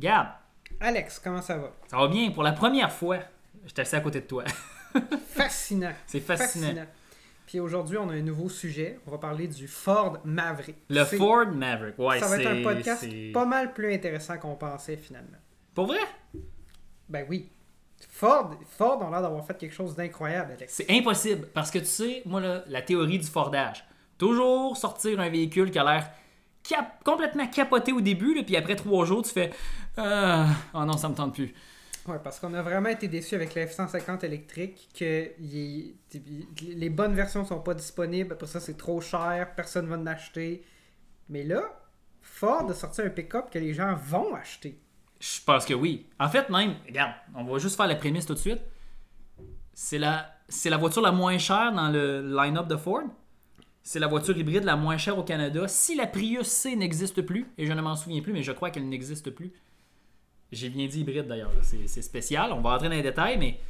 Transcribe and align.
Gab, 0.00 0.28
Alex, 0.80 1.20
comment 1.20 1.40
ça 1.42 1.56
va? 1.56 1.72
ça 1.86 1.96
va 1.96 2.08
bien. 2.08 2.30
Pour 2.32 2.42
la 2.42 2.52
première 2.52 2.90
fois, 2.92 3.18
je 3.64 3.68
suis 3.70 3.80
assis 3.80 3.94
à 3.94 4.00
côté 4.00 4.20
de 4.20 4.26
toi. 4.26 4.44
Fascinant. 5.28 5.92
C'est 6.06 6.20
fascinant. 6.20 6.84
Puis 7.46 7.60
aujourd'hui, 7.60 7.96
on 7.98 8.08
a 8.08 8.14
un 8.14 8.22
nouveau 8.22 8.48
sujet. 8.48 8.98
On 9.06 9.10
va 9.10 9.18
parler 9.18 9.46
du 9.46 9.68
Ford 9.68 10.18
Maverick. 10.24 10.76
Le 10.88 11.04
Ford 11.04 11.46
Maverick. 11.46 11.98
Ouais, 11.98 12.18
Ça 12.18 12.26
va 12.26 12.38
être 12.38 12.46
un 12.48 12.62
podcast 12.62 13.06
pas 13.32 13.44
mal 13.44 13.72
plus 13.72 13.92
intéressant 13.94 14.38
qu'on 14.38 14.54
pensait 14.56 14.96
finalement. 14.96 15.38
Pour 15.74 15.86
vrai? 15.86 16.00
Ben 17.08 17.26
oui. 17.28 17.50
Ford, 18.10 18.50
Ford 18.66 19.00
ont 19.02 19.10
l'air 19.10 19.22
d'avoir 19.22 19.44
fait 19.46 19.56
quelque 19.56 19.74
chose 19.74 19.94
d'incroyable, 19.94 20.52
Alex. 20.52 20.72
C'est 20.74 20.90
impossible. 20.90 21.48
Parce 21.54 21.70
que 21.70 21.78
tu 21.78 21.84
sais, 21.86 22.22
moi, 22.24 22.40
là, 22.40 22.64
la 22.68 22.82
théorie 22.82 23.18
du 23.18 23.26
Fordage. 23.26 23.84
Toujours 24.18 24.76
sortir 24.76 25.18
un 25.20 25.28
véhicule 25.28 25.70
qui 25.70 25.78
a 25.78 25.84
l'air 25.84 26.10
cap- 26.62 27.02
complètement 27.04 27.46
capoté 27.48 27.92
au 27.92 28.00
début, 28.00 28.34
là, 28.34 28.42
puis 28.44 28.56
après 28.56 28.76
trois 28.76 29.04
jours, 29.04 29.22
tu 29.22 29.30
fais 29.30 29.50
euh, 29.98 30.44
Oh 30.74 30.84
non, 30.84 30.96
ça 30.96 31.08
me 31.08 31.14
tente 31.14 31.34
plus. 31.34 31.52
Ouais, 32.06 32.18
parce 32.22 32.40
qu'on 32.40 32.52
a 32.54 32.62
vraiment 32.62 32.88
été 32.88 33.06
déçus 33.08 33.36
avec 33.36 33.54
la 33.54 33.66
F-150 33.66 34.24
électrique 34.24 34.88
que 34.98 35.30
les 35.40 36.90
bonnes 36.90 37.14
versions 37.14 37.44
sont 37.44 37.60
pas 37.60 37.74
disponibles. 37.74 38.32
Après 38.32 38.46
ça, 38.46 38.58
c'est 38.60 38.76
trop 38.76 39.00
cher. 39.00 39.54
Personne 39.54 39.86
va 39.86 39.96
en 39.96 40.06
acheter. 40.06 40.64
Mais 41.28 41.44
là, 41.44 41.62
Ford 42.20 42.68
a 42.68 42.74
sorti 42.74 43.02
un 43.02 43.10
pick-up 43.10 43.50
que 43.50 43.58
les 43.58 43.72
gens 43.74 43.94
vont 43.94 44.34
acheter. 44.34 44.80
Je 45.22 45.40
pense 45.46 45.64
que 45.64 45.72
oui. 45.72 46.04
En 46.18 46.28
fait, 46.28 46.50
même, 46.50 46.74
regarde, 46.84 47.12
on 47.36 47.44
va 47.44 47.58
juste 47.58 47.76
faire 47.76 47.86
la 47.86 47.94
prémisse 47.94 48.26
tout 48.26 48.34
de 48.34 48.40
suite. 48.40 48.60
C'est 49.72 49.98
la, 49.98 50.34
c'est 50.48 50.68
la 50.68 50.78
voiture 50.78 51.00
la 51.00 51.12
moins 51.12 51.38
chère 51.38 51.72
dans 51.72 51.90
le 51.90 52.22
line-up 52.36 52.66
de 52.66 52.76
Ford. 52.76 53.04
C'est 53.84 54.00
la 54.00 54.08
voiture 54.08 54.36
hybride 54.36 54.64
la 54.64 54.74
moins 54.74 54.96
chère 54.96 55.16
au 55.16 55.22
Canada. 55.22 55.68
Si 55.68 55.94
la 55.94 56.08
Prius 56.08 56.48
C 56.48 56.74
n'existe 56.74 57.22
plus, 57.22 57.46
et 57.56 57.66
je 57.66 57.72
ne 57.72 57.80
m'en 57.80 57.94
souviens 57.94 58.20
plus, 58.20 58.32
mais 58.32 58.42
je 58.42 58.50
crois 58.50 58.70
qu'elle 58.70 58.88
n'existe 58.88 59.30
plus. 59.30 59.52
J'ai 60.50 60.70
bien 60.70 60.88
dit 60.88 61.02
hybride 61.02 61.28
d'ailleurs, 61.28 61.52
c'est, 61.62 62.02
spécial. 62.02 62.52
On 62.52 62.60
va 62.60 62.70
rentrer 62.70 62.88
dans 62.88 62.96
les 62.96 63.02
détails, 63.02 63.38
mais 63.38 63.60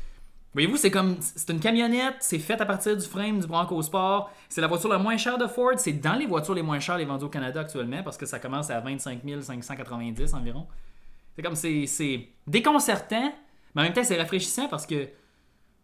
voyez-vous, 0.55 0.79
c'est 0.79 0.91
comme 0.91 1.17
c'est 1.21 1.51
une 1.51 1.61
camionnette, 1.61 2.17
c'est 2.21 2.39
fait 2.39 2.59
à 2.63 2.67
partir 2.67 2.97
du 2.97 3.05
frame 3.05 3.41
du 3.41 3.47
Bronco 3.47 3.81
Sport. 3.83 4.31
C'est 4.49 4.63
la 4.63 4.69
voiture 4.69 4.89
la 4.89 4.99
moins 4.99 5.19
chère 5.19 5.37
de 5.37 5.47
Ford. 5.47 5.75
C'est 5.77 5.93
dans 5.93 6.15
les 6.15 6.27
voitures 6.27 6.55
les 6.55 6.63
moins 6.63 6.81
chères 6.81 6.97
les 6.97 7.05
vendues 7.05 7.27
au 7.27 7.29
Canada 7.29 7.61
actuellement 7.61 8.03
parce 8.03 8.17
que 8.17 8.25
ça 8.25 8.39
commence 8.39 8.71
à 8.71 8.81
25 8.81 9.21
590 9.43 10.33
environ. 10.33 10.67
C'est 11.37 11.43
comme 11.43 11.55
c'est, 11.57 12.29
déconcertant, 12.47 13.33
mais 13.75 13.83
en 13.83 13.85
même 13.85 13.93
temps 13.93 14.05
c'est 14.05 14.19
rafraîchissant 14.19 14.69
parce 14.69 14.87
que 14.87 15.09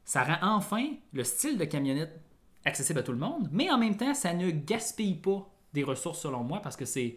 ça 0.05 0.25
rend 0.25 0.57
enfin 0.57 0.87
le 1.13 1.25
style 1.25 1.59
de 1.59 1.65
camionnette 1.65 2.21
accessible 2.65 2.99
à 2.99 3.03
tout 3.03 3.13
le 3.13 3.19
monde, 3.19 3.49
mais 3.53 3.71
en 3.71 3.79
même 3.79 3.97
temps 3.97 4.15
ça 4.15 4.35
ne 4.35 4.51
gaspille 4.51 5.15
pas 5.15 5.49
des 5.73 5.85
ressources 5.85 6.21
selon 6.21 6.45
moi 6.45 6.61
parce 6.61 6.77
que 6.77 6.85
c'est 6.85 7.17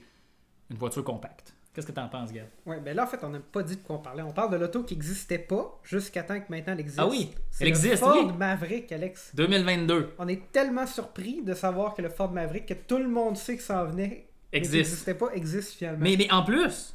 une 0.70 0.78
voiture 0.78 1.04
compacte. 1.04 1.54
Qu'est-ce 1.74 1.88
que 1.88 1.94
tu 1.94 2.00
en 2.02 2.10
penses, 2.10 2.34
Gab? 2.34 2.48
Ouais, 2.66 2.82
ben 2.82 2.94
là, 2.94 3.06
en 3.06 3.08
fait, 3.08 3.24
on 3.24 3.30
n'a 3.30 3.40
pas 3.40 3.64
dit 3.64 3.78
de 3.78 3.82
quoi 3.82 3.96
on 3.96 4.00
parlait. 4.00 4.22
On 4.24 4.34
parle 4.34 4.52
de 4.52 4.58
l'auto 4.58 4.84
qui 4.84 4.94
n'existait 4.94 5.40
pas 5.40 5.80
jusqu'à 5.84 6.24
temps 6.24 6.38
que 6.38 6.48
maintenant 6.50 6.74
elle 6.74 6.82
existe. 6.82 7.00
Ah 7.00 7.08
oui, 7.08 7.32
elle 7.62 7.68
le 7.68 7.70
existe, 7.70 7.98
Ford 8.00 8.18
oui. 8.26 8.34
Maverick, 8.38 8.92
Alex. 8.92 9.32
2022 9.36 10.16
On 10.20 10.28
est 10.28 10.52
tellement 10.52 10.86
surpris 10.86 11.42
de 11.44 11.54
savoir 11.54 11.94
que 11.94 12.02
le 12.02 12.10
Ford 12.10 12.30
Maverick, 12.30 12.66
que 12.66 12.74
tout 12.74 12.98
le 12.98 13.08
monde 13.08 13.38
sait 13.38 13.56
que 13.56 13.64
ça 13.64 13.84
en 13.84 13.86
venait, 13.88 14.28
existe. 14.52 14.74
n'existait 14.74 15.14
pas, 15.14 15.30
existe 15.34 15.72
finalement. 15.72 16.04
Mais, 16.04 16.18
mais 16.18 16.30
en 16.30 16.44
plus, 16.44 16.94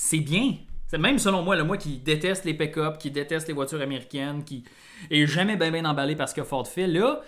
c'est 0.00 0.20
bien. 0.20 0.54
C'est 0.86 0.96
même 0.98 1.18
selon 1.18 1.42
moi, 1.42 1.56
le 1.56 1.64
moi 1.64 1.76
qui 1.76 1.98
déteste 1.98 2.44
les 2.44 2.54
pick-up, 2.54 2.98
qui 2.98 3.10
déteste 3.10 3.48
les 3.48 3.52
voitures 3.54 3.80
américaines, 3.80 4.44
qui 4.44 4.62
est 5.10 5.26
jamais 5.26 5.56
bien 5.56 5.70
bien 5.72 5.84
emballé 5.84 6.14
par 6.14 6.28
ce 6.28 6.34
que 6.34 6.44
Ford 6.44 6.66
fait, 6.66 6.86
là, 6.86 7.20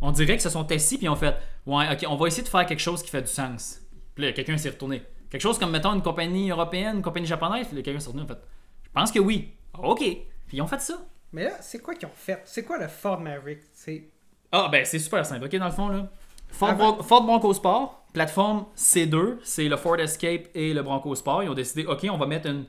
on 0.00 0.10
dirait 0.10 0.32
qu'ils 0.32 0.40
se 0.40 0.48
sont 0.50 0.70
assis 0.72 0.96
puis 0.96 1.08
ont 1.08 1.16
fait 1.16 1.36
Ouais, 1.66 1.84
ok, 1.92 2.06
on 2.08 2.16
va 2.16 2.26
essayer 2.28 2.42
de 2.42 2.48
faire 2.48 2.64
quelque 2.64 2.80
chose 2.80 3.02
qui 3.02 3.10
fait 3.10 3.20
du 3.22 3.28
sens. 3.28 3.80
Puis 4.14 4.24
là, 4.24 4.32
quelqu'un 4.32 4.56
s'est 4.56 4.70
retourné. 4.70 5.02
Quelque 5.30 5.42
chose 5.42 5.58
comme, 5.58 5.70
mettons, 5.70 5.92
une 5.94 6.02
compagnie 6.02 6.50
européenne, 6.50 6.96
une 6.96 7.02
compagnie 7.02 7.26
japonaise, 7.26 7.66
puis 7.66 7.76
là, 7.76 7.82
quelqu'un 7.82 8.00
s'est 8.00 8.06
retourné 8.08 8.24
en 8.24 8.34
fait 8.34 8.40
Je 8.84 8.88
pense 8.92 9.12
que 9.12 9.18
oui. 9.18 9.52
Ok. 9.78 9.98
Puis 10.00 10.56
ils 10.56 10.62
ont 10.62 10.66
fait 10.66 10.80
ça. 10.80 10.94
Mais 11.32 11.44
là, 11.44 11.50
c'est 11.60 11.80
quoi 11.80 11.94
qu'ils 11.94 12.08
ont 12.08 12.12
fait? 12.14 12.40
C'est 12.46 12.64
quoi 12.64 12.78
le 12.78 12.88
Ford 12.88 13.20
Maverick? 13.20 13.58
C'est 13.74 14.08
Ah, 14.50 14.68
ben 14.72 14.84
c'est 14.86 14.98
super 14.98 15.26
simple. 15.26 15.44
Ok, 15.44 15.54
dans 15.56 15.66
le 15.66 15.72
fond, 15.72 15.88
là. 15.88 16.08
Ford, 16.48 16.70
Avant- 16.70 16.92
Bron- 16.94 17.02
Ford 17.02 17.22
Bronco 17.24 17.52
Sport, 17.52 18.06
plateforme 18.18 18.66
C2, 18.76 19.36
c'est 19.44 19.68
le 19.68 19.76
Ford 19.76 19.96
Escape 20.00 20.48
et 20.52 20.74
le 20.74 20.82
Bronco 20.82 21.14
Sport. 21.14 21.44
Ils 21.44 21.50
ont 21.50 21.54
décidé, 21.54 21.86
ok, 21.86 22.04
on 22.10 22.16
va 22.16 22.26
mettre 22.26 22.48
une 22.48 22.64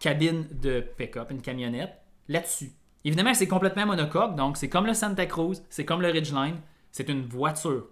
cabine 0.00 0.48
de 0.50 0.80
pick-up, 0.80 1.30
une 1.30 1.40
camionnette, 1.40 1.92
là-dessus. 2.26 2.72
Évidemment, 3.04 3.32
c'est 3.32 3.46
complètement 3.46 3.86
monocoque, 3.86 4.34
donc 4.34 4.56
c'est 4.56 4.68
comme 4.68 4.86
le 4.86 4.92
Santa 4.92 5.24
Cruz, 5.26 5.62
c'est 5.70 5.84
comme 5.84 6.02
le 6.02 6.08
Ridgeline, 6.08 6.56
c'est 6.90 7.08
une 7.08 7.22
voiture. 7.26 7.86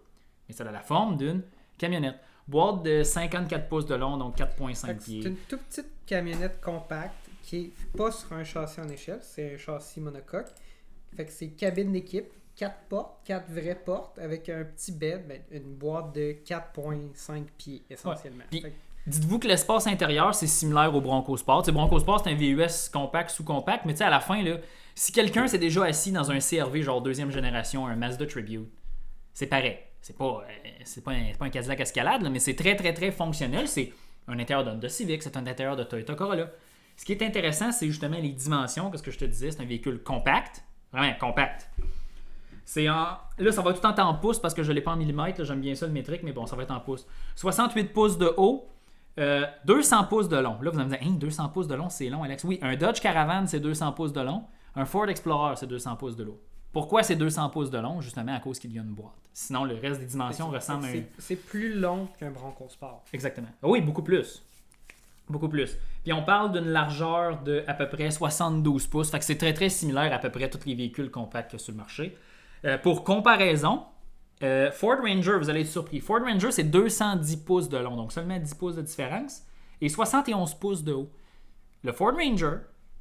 Mais 0.48 0.54
ça 0.56 0.64
a 0.64 0.72
la 0.72 0.80
forme 0.80 1.16
d'une 1.16 1.42
camionnette. 1.78 2.16
Boîte 2.48 2.82
de 2.82 3.04
54 3.04 3.68
pouces 3.68 3.86
de 3.86 3.94
long, 3.94 4.16
donc 4.16 4.36
4,5 4.36 4.40
fait 4.40 4.72
que 4.72 4.74
c'est 4.82 4.94
pieds. 4.96 5.26
une 5.28 5.36
toute 5.48 5.60
petite 5.60 5.92
camionnette 6.06 6.60
compacte 6.60 7.30
qui 7.44 7.56
est 7.66 7.96
pas 7.96 8.10
sur 8.10 8.32
un 8.32 8.42
châssis 8.42 8.80
en 8.80 8.88
échelle, 8.88 9.20
c'est 9.22 9.54
un 9.54 9.58
châssis 9.58 10.00
monocoque. 10.00 10.48
Fait 11.16 11.24
que 11.24 11.30
c'est 11.30 11.50
cabine 11.50 11.92
d'équipe, 11.92 12.32
4 12.56 12.74
portes, 12.88 13.18
4 13.24 13.50
vraies 13.50 13.80
portes 13.84 14.18
avec 14.18 14.48
un 14.48 14.64
petit 14.64 14.92
bed, 14.92 15.26
ben, 15.26 15.40
une 15.50 15.74
boîte 15.74 16.14
de 16.14 16.36
4,5 16.44 17.46
pieds 17.58 17.82
essentiellement. 17.90 18.44
Puis- 18.50 18.64
Dites-vous 19.06 19.38
que 19.38 19.46
l'espace 19.46 19.86
intérieur, 19.86 20.34
c'est 20.34 20.46
similaire 20.46 20.94
au 20.94 21.00
Bronco 21.02 21.36
Sport. 21.36 21.60
Tu 21.62 21.66
sais, 21.66 21.72
Bronco 21.72 21.98
Sport, 22.00 22.22
c'est 22.24 22.30
un 22.30 22.34
VUS 22.36 22.88
compact, 22.90 23.28
sous-compact, 23.28 23.84
mais 23.84 23.92
tu 23.92 23.98
sais, 23.98 24.04
à 24.04 24.08
la 24.10 24.20
fin, 24.20 24.42
là, 24.42 24.56
si 24.94 25.12
quelqu'un 25.12 25.46
s'est 25.46 25.58
déjà 25.58 25.84
assis 25.84 26.10
dans 26.10 26.30
un 26.30 26.38
CRV, 26.38 26.82
genre 26.82 27.02
deuxième 27.02 27.30
génération, 27.30 27.86
un 27.86 27.96
Mazda 27.96 28.24
Tribute, 28.26 28.66
c'est 29.34 29.46
pareil. 29.46 29.76
C'est 30.00 30.16
pas, 30.16 30.24
euh, 30.48 30.68
c'est 30.84 31.04
pas, 31.04 31.10
un, 31.12 31.26
c'est 31.32 31.38
pas 31.38 31.44
un 31.44 31.50
Cadillac 31.50 31.80
Escalade, 31.80 32.22
là, 32.22 32.30
mais 32.30 32.38
c'est 32.38 32.54
très, 32.54 32.76
très, 32.76 32.94
très 32.94 33.10
fonctionnel. 33.10 33.68
C'est 33.68 33.92
un 34.26 34.38
intérieur 34.38 34.74
de 34.74 34.88
Civic, 34.88 35.22
c'est 35.22 35.36
un 35.36 35.46
intérieur 35.46 35.76
de 35.76 35.84
Toyota 35.84 36.14
Corolla. 36.14 36.50
Ce 36.96 37.04
qui 37.04 37.12
est 37.12 37.22
intéressant, 37.22 37.72
c'est 37.72 37.86
justement 37.88 38.16
les 38.18 38.30
dimensions, 38.30 38.90
que 38.90 38.96
ce 38.96 39.02
que 39.02 39.10
je 39.10 39.18
te 39.18 39.24
disais, 39.26 39.50
c'est 39.50 39.60
un 39.60 39.66
véhicule 39.66 40.02
compact, 40.02 40.62
vraiment 40.92 41.12
compact. 41.20 41.68
C'est 42.64 42.88
en... 42.88 43.06
Là, 43.38 43.52
ça 43.52 43.62
va 43.62 43.72
tout 43.72 43.84
en 43.86 43.92
temps 43.92 44.08
en 44.08 44.14
pouces 44.14 44.38
parce 44.38 44.54
que 44.54 44.62
je 44.62 44.72
l'ai 44.72 44.80
pas 44.80 44.92
en 44.92 44.96
millimètres. 44.96 45.44
J'aime 45.44 45.60
bien 45.60 45.74
ça 45.74 45.86
le 45.86 45.92
métrique, 45.92 46.22
mais 46.22 46.32
bon, 46.32 46.46
ça 46.46 46.56
va 46.56 46.62
être 46.62 46.70
en 46.70 46.80
pouces. 46.80 47.06
68 47.36 47.92
pouces 47.92 48.16
de 48.18 48.32
haut, 48.36 48.68
euh, 49.18 49.44
200 49.66 50.04
pouces 50.04 50.28
de 50.28 50.36
long. 50.36 50.56
Là, 50.62 50.70
vous 50.70 50.78
allez 50.78 50.88
me 50.88 50.96
dire, 50.96 51.06
Hein, 51.06 51.16
200 51.18 51.48
pouces 51.50 51.68
de 51.68 51.74
long, 51.74 51.88
c'est 51.88 52.08
long, 52.08 52.22
Alex. 52.22 52.42
Oui, 52.44 52.58
un 52.62 52.74
Dodge 52.76 53.00
Caravan, 53.00 53.46
c'est 53.46 53.60
200 53.60 53.92
pouces 53.92 54.12
de 54.12 54.20
long. 54.20 54.44
Un 54.76 54.86
Ford 54.86 55.08
Explorer, 55.08 55.56
c'est 55.56 55.66
200 55.66 55.96
pouces 55.96 56.16
de 56.16 56.24
long. 56.24 56.38
Pourquoi 56.72 57.04
c'est 57.04 57.14
200 57.14 57.50
pouces 57.50 57.70
de 57.70 57.78
long? 57.78 58.00
Justement 58.00 58.34
à 58.34 58.40
cause 58.40 58.58
qu'il 58.58 58.72
y 58.72 58.78
a 58.78 58.82
une 58.82 58.88
boîte. 58.94 59.12
Sinon, 59.32 59.64
le 59.64 59.76
reste 59.76 60.00
des 60.00 60.06
dimensions 60.06 60.48
ressemble 60.50 60.86
à 60.86 60.88
un. 60.88 61.02
c'est- 61.18 61.36
plus 61.36 61.74
long 61.78 62.08
qu'un 62.18 62.30
Bronco 62.32 62.66
Sport. 62.68 63.04
Exactement. 63.12 63.46
Ah 63.62 63.68
Oui, 63.68 63.80
beaucoup 63.80 64.02
plus. 64.02 64.42
Beaucoup 65.28 65.48
plus. 65.48 65.78
Puis 66.02 66.12
on 66.12 66.22
parle 66.24 66.52
d'une 66.52 66.68
largeur 66.70 67.40
de 67.42 67.62
à 67.68 67.74
peu 67.74 67.88
près 67.88 68.10
72 68.10 68.88
pouces. 68.88 69.10
Fait 69.10 69.18
que 69.20 69.24
c'est 69.24 69.38
très 69.38 69.54
très 69.54 69.68
similaire 69.68 70.12
à 70.12 70.18
peu 70.18 70.30
près 70.30 70.44
à 70.44 70.48
tous 70.48 70.66
les 70.66 70.74
véhicules 70.74 71.10
compacts 71.10 71.50
qu'il 71.50 71.58
y 71.58 71.62
a 71.62 71.64
sur 71.64 71.72
le 71.72 71.78
marché. 71.78 72.16
Euh, 72.64 72.78
pour 72.78 73.04
comparaison, 73.04 73.82
euh, 74.42 74.70
Ford 74.72 74.98
Ranger, 75.02 75.38
vous 75.38 75.50
allez 75.50 75.60
être 75.62 75.66
surpris. 75.68 76.00
Ford 76.00 76.20
Ranger, 76.22 76.50
c'est 76.50 76.64
210 76.64 77.36
pouces 77.38 77.68
de 77.68 77.78
long, 77.78 77.96
donc 77.96 78.12
seulement 78.12 78.38
10 78.38 78.54
pouces 78.54 78.76
de 78.76 78.82
différence, 78.82 79.42
et 79.80 79.88
71 79.88 80.54
pouces 80.54 80.82
de 80.82 80.92
haut. 80.92 81.10
Le 81.82 81.92
Ford 81.92 82.12
Ranger 82.14 82.56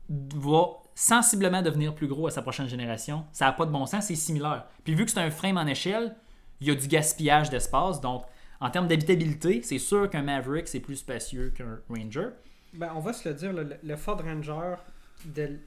va 0.10 0.66
sensiblement 0.96 1.62
devenir 1.62 1.96
plus 1.96 2.08
gros 2.08 2.28
à 2.28 2.32
sa 2.32 2.42
prochaine 2.42 2.68
génération. 2.68 3.26
Ça 3.32 3.46
n'a 3.46 3.54
pas 3.54 3.66
de 3.66 3.72
bon 3.72 3.86
sens, 3.86 4.06
c'est 4.06 4.16
similaire. 4.16 4.66
Puis 4.84 4.94
vu 4.96 5.06
que 5.06 5.12
c'est 5.12 5.20
un 5.22 5.32
frame 5.32 5.58
en 5.58 5.66
échelle, 5.66 6.16
il 6.62 6.68
y 6.68 6.72
a 6.72 6.76
du 6.76 6.88
gaspillage 6.88 7.50
d'espace, 7.50 8.00
donc 8.02 8.24
en 8.60 8.70
termes 8.70 8.88
d'habitabilité, 8.88 9.62
c'est 9.64 9.80
sûr 9.80 10.10
qu'un 10.10 10.22
Maverick, 10.22 10.68
c'est 10.68 10.80
plus 10.80 10.98
spacieux 10.98 11.52
qu'un 11.56 11.80
Ranger. 11.90 12.30
Ben, 12.74 12.92
on 12.96 13.00
va 13.00 13.14
se 13.14 13.28
le 13.28 13.36
dire, 13.36 13.54
le, 13.54 13.78
le 13.82 13.96
Ford 13.96 14.22
Ranger 14.24 14.76
de- 15.26 15.60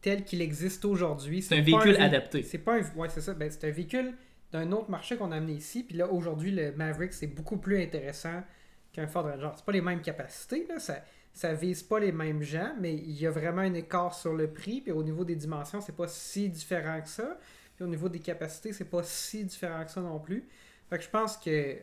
tel 0.00 0.24
qu'il 0.24 0.40
existe 0.42 0.84
aujourd'hui, 0.84 1.42
C'est 1.42 1.56
un 1.58 1.62
véhicule 1.62 1.94
vé- 1.96 2.00
adapté. 2.02 2.42
C'est 2.42 2.58
pas 2.58 2.76
un, 2.78 2.82
ouais, 2.96 3.08
c'est 3.08 3.20
ça. 3.20 3.34
Ben, 3.34 3.50
c'est 3.50 3.66
un 3.68 3.70
véhicule 3.72 4.14
d'un 4.52 4.70
autre 4.72 4.90
marché 4.90 5.16
qu'on 5.16 5.32
a 5.32 5.36
amené 5.36 5.54
ici. 5.54 5.82
Puis 5.82 5.96
là, 5.96 6.08
aujourd'hui, 6.10 6.50
le 6.52 6.72
Maverick, 6.72 7.12
c'est 7.12 7.26
beaucoup 7.26 7.56
plus 7.58 7.82
intéressant 7.82 8.42
qu'un 8.92 9.06
Ford 9.06 9.24
Ranger. 9.24 9.50
C'est 9.56 9.64
pas 9.64 9.72
les 9.72 9.80
mêmes 9.82 10.00
capacités, 10.02 10.66
là. 10.68 10.78
Ça, 10.78 11.02
ça 11.34 11.52
vise 11.54 11.82
pas 11.82 12.00
les 12.00 12.12
mêmes 12.12 12.42
gens, 12.42 12.72
mais 12.80 12.94
il 12.94 13.12
y 13.20 13.26
a 13.26 13.30
vraiment 13.30 13.62
un 13.62 13.74
écart 13.74 14.14
sur 14.14 14.32
le 14.34 14.48
prix. 14.50 14.80
Puis 14.80 14.92
au 14.92 15.02
niveau 15.02 15.24
des 15.24 15.36
dimensions, 15.36 15.80
c'est 15.80 15.94
pas 15.96 16.08
si 16.08 16.48
différent 16.48 17.00
que 17.00 17.08
ça. 17.08 17.38
Puis 17.76 17.84
au 17.84 17.88
niveau 17.88 18.08
des 18.08 18.18
capacités, 18.20 18.72
c'est 18.72 18.86
pas 18.88 19.02
si 19.02 19.44
différent 19.44 19.84
que 19.84 19.90
ça 19.90 20.00
non 20.00 20.18
plus. 20.18 20.48
Fait 20.88 20.98
que 20.98 21.04
je 21.04 21.10
pense 21.10 21.36
que 21.36 21.76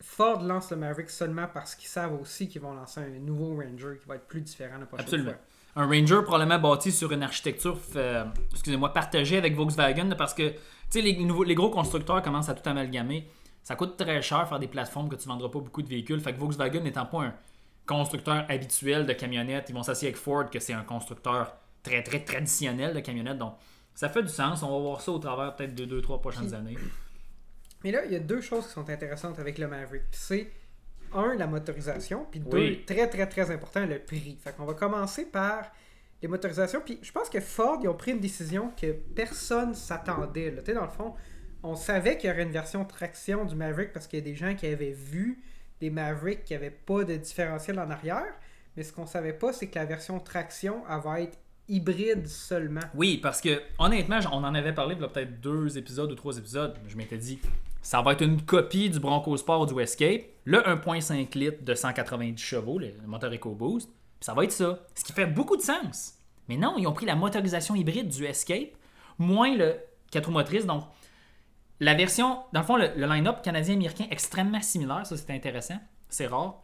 Ford 0.00 0.42
lance 0.42 0.70
le 0.72 0.76
Maverick 0.78 1.08
seulement 1.10 1.46
parce 1.46 1.74
qu'ils 1.76 1.88
savent 1.88 2.20
aussi 2.20 2.48
qu'ils 2.48 2.60
vont 2.60 2.74
lancer 2.74 3.00
un 3.00 3.08
nouveau 3.20 3.54
Ranger 3.56 3.96
qui 4.00 4.08
va 4.08 4.16
être 4.16 4.26
plus 4.26 4.40
différent 4.40 4.78
la 4.78 4.86
prochaine 4.86 5.04
Absolument. 5.06 5.30
fois. 5.30 5.40
Un 5.74 5.86
Ranger 5.86 6.20
probablement 6.24 6.58
bâti 6.58 6.92
sur 6.92 7.12
une 7.12 7.22
architecture, 7.22 7.78
euh, 7.96 8.24
excusez-moi, 8.52 8.92
partagée 8.92 9.38
avec 9.38 9.54
Volkswagen, 9.56 10.10
parce 10.18 10.34
que 10.34 10.50
tu 10.50 10.56
sais, 10.90 11.00
les, 11.00 11.16
nouveaux- 11.24 11.44
les 11.44 11.54
gros 11.54 11.70
constructeurs 11.70 12.20
commencent 12.22 12.50
à 12.50 12.54
tout 12.54 12.68
amalgamer. 12.68 13.26
Ça 13.62 13.74
coûte 13.76 13.96
très 13.96 14.20
cher 14.20 14.46
faire 14.48 14.58
des 14.58 14.68
plateformes 14.68 15.08
que 15.08 15.14
tu 15.16 15.26
vendras 15.28 15.48
pas 15.48 15.60
beaucoup 15.60 15.80
de 15.82 15.88
véhicules. 15.88 16.20
Fait 16.20 16.34
que 16.34 16.38
Volkswagen 16.38 16.80
n'étant 16.80 17.06
pas 17.06 17.22
un 17.22 17.34
constructeur 17.86 18.44
habituel 18.50 19.06
de 19.06 19.12
camionnettes, 19.14 19.66
ils 19.70 19.74
vont 19.74 19.82
s'associer 19.82 20.08
avec 20.08 20.18
Ford, 20.20 20.50
que 20.50 20.58
c'est 20.60 20.72
un 20.74 20.82
constructeur 20.84 21.54
très 21.82 22.02
très 22.02 22.20
traditionnel 22.22 22.94
de 22.94 23.00
camionnettes. 23.00 23.38
Donc 23.38 23.54
ça 23.94 24.08
fait 24.10 24.22
du 24.22 24.28
sens. 24.28 24.62
On 24.62 24.70
va 24.70 24.78
voir 24.78 25.00
ça 25.00 25.10
au 25.12 25.18
travers 25.18 25.56
peut-être 25.56 25.74
de 25.74 26.00
2-3 26.00 26.20
prochaines 26.20 26.52
années. 26.54 26.76
Mais 27.82 27.90
là, 27.92 28.04
il 28.04 28.12
y 28.12 28.16
a 28.16 28.20
deux 28.20 28.40
choses 28.40 28.66
qui 28.66 28.72
sont 28.72 28.88
intéressantes 28.90 29.38
avec 29.38 29.58
le 29.58 29.66
Maverick. 29.68 30.02
C'est 30.12 30.50
un, 31.14 31.34
la 31.34 31.46
motorisation, 31.46 32.26
puis 32.30 32.40
deux, 32.40 32.56
Oui. 32.58 32.84
très 32.86 33.08
très 33.08 33.26
très 33.28 33.50
important, 33.50 33.84
le 33.86 33.98
prix. 33.98 34.38
Fait 34.42 34.54
qu'on 34.56 34.64
va 34.64 34.74
commencer 34.74 35.24
par 35.26 35.70
les 36.20 36.28
motorisations. 36.28 36.80
Puis 36.84 36.98
je 37.02 37.12
pense 37.12 37.28
que 37.28 37.40
Ford, 37.40 37.78
ils 37.82 37.88
ont 37.88 37.94
pris 37.96 38.12
une 38.12 38.20
décision 38.20 38.70
que 38.80 38.92
personne 38.92 39.74
s'attendait. 39.74 40.54
Tu 40.58 40.64
sais, 40.66 40.74
dans 40.74 40.84
le 40.84 40.90
fond, 40.90 41.14
on 41.62 41.74
savait 41.76 42.16
qu'il 42.16 42.30
y 42.30 42.32
aurait 42.32 42.42
une 42.42 42.50
version 42.52 42.84
traction 42.84 43.44
du 43.44 43.54
Maverick 43.54 43.92
parce 43.92 44.06
qu'il 44.06 44.18
y 44.18 44.22
a 44.22 44.24
des 44.24 44.34
gens 44.34 44.54
qui 44.54 44.66
avaient 44.66 44.92
vu 44.92 45.42
des 45.80 45.90
Mavericks 45.90 46.44
qui 46.44 46.52
n'avaient 46.54 46.70
pas 46.70 47.04
de 47.04 47.16
différentiel 47.16 47.78
en 47.80 47.90
arrière. 47.90 48.32
Mais 48.76 48.82
ce 48.84 48.92
qu'on 48.92 49.06
savait 49.06 49.32
pas, 49.32 49.52
c'est 49.52 49.66
que 49.66 49.74
la 49.78 49.84
version 49.84 50.18
traction, 50.20 50.82
elle 50.90 51.00
va 51.00 51.20
être 51.20 51.38
hybride 51.68 52.26
seulement. 52.26 52.80
Oui, 52.94 53.18
parce 53.18 53.40
que 53.40 53.62
honnêtement, 53.78 54.18
on 54.32 54.44
en 54.44 54.54
avait 54.54 54.74
parlé 54.74 54.94
il 54.94 55.00
y 55.00 55.04
a 55.04 55.08
peut-être 55.08 55.40
deux 55.40 55.78
épisodes 55.78 56.10
ou 56.10 56.14
trois 56.14 56.36
épisodes. 56.36 56.76
Je 56.88 56.96
m'étais 56.96 57.18
dit, 57.18 57.38
ça 57.80 58.02
va 58.02 58.12
être 58.12 58.22
une 58.22 58.42
copie 58.42 58.90
du 58.90 59.00
Bronco 59.00 59.36
Sport 59.36 59.66
du 59.66 59.80
Escape, 59.80 60.22
le 60.44 60.58
1.5 60.58 61.38
litres 61.38 61.64
de 61.64 61.74
190 61.74 62.42
chevaux, 62.42 62.78
le 62.78 62.92
moteur 63.06 63.32
EcoBoost, 63.32 63.88
ça 64.20 64.34
va 64.34 64.44
être 64.44 64.52
ça. 64.52 64.78
Ce 64.94 65.04
qui 65.04 65.12
fait 65.12 65.26
beaucoup 65.26 65.56
de 65.56 65.62
sens. 65.62 66.14
Mais 66.48 66.56
non, 66.56 66.74
ils 66.78 66.86
ont 66.86 66.92
pris 66.92 67.06
la 67.06 67.16
motorisation 67.16 67.74
hybride 67.74 68.08
du 68.08 68.24
Escape, 68.24 68.70
moins 69.18 69.56
le 69.56 69.76
4 70.10 70.26
roues 70.26 70.32
motrices. 70.32 70.66
Donc, 70.66 70.84
la 71.80 71.94
version, 71.94 72.40
dans 72.52 72.60
le 72.60 72.66
fond, 72.66 72.76
le, 72.76 72.90
le 72.96 73.06
line-up 73.06 73.42
canadien-américain 73.42 74.06
extrêmement 74.10 74.60
similaire, 74.60 75.06
ça 75.06 75.16
c'est 75.16 75.30
intéressant, 75.30 75.80
c'est 76.08 76.26
rare. 76.26 76.62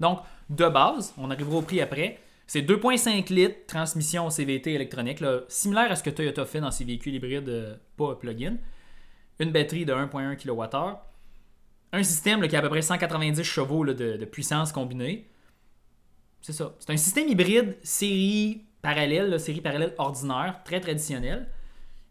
Donc, 0.00 0.20
de 0.48 0.68
base, 0.68 1.14
on 1.16 1.30
arrivera 1.30 1.58
au 1.58 1.62
prix 1.62 1.80
après. 1.80 2.18
C'est 2.52 2.62
2.5 2.62 3.32
litres, 3.32 3.64
transmission 3.68 4.28
CVT 4.28 4.74
électronique, 4.74 5.20
là, 5.20 5.42
similaire 5.46 5.92
à 5.92 5.94
ce 5.94 6.02
que 6.02 6.10
Toyota 6.10 6.44
fait 6.44 6.58
dans 6.58 6.72
ses 6.72 6.82
véhicules 6.82 7.14
hybrides 7.14 7.48
euh, 7.48 7.76
pas 7.96 8.16
plug-in. 8.16 8.56
Une 9.38 9.52
batterie 9.52 9.84
de 9.84 9.92
1.1 9.92 10.34
kWh. 10.34 10.96
Un 11.92 12.02
système 12.02 12.42
là, 12.42 12.48
qui 12.48 12.56
a 12.56 12.58
à 12.58 12.62
peu 12.62 12.68
près 12.68 12.82
190 12.82 13.44
chevaux 13.44 13.84
là, 13.84 13.94
de, 13.94 14.16
de 14.16 14.24
puissance 14.24 14.72
combinée. 14.72 15.30
C'est 16.42 16.52
ça. 16.52 16.74
C'est 16.80 16.90
un 16.90 16.96
système 16.96 17.28
hybride 17.28 17.76
série 17.84 18.64
parallèle, 18.82 19.38
série 19.38 19.60
parallèle 19.60 19.94
ordinaire, 19.96 20.60
très 20.64 20.80
traditionnel. 20.80 21.48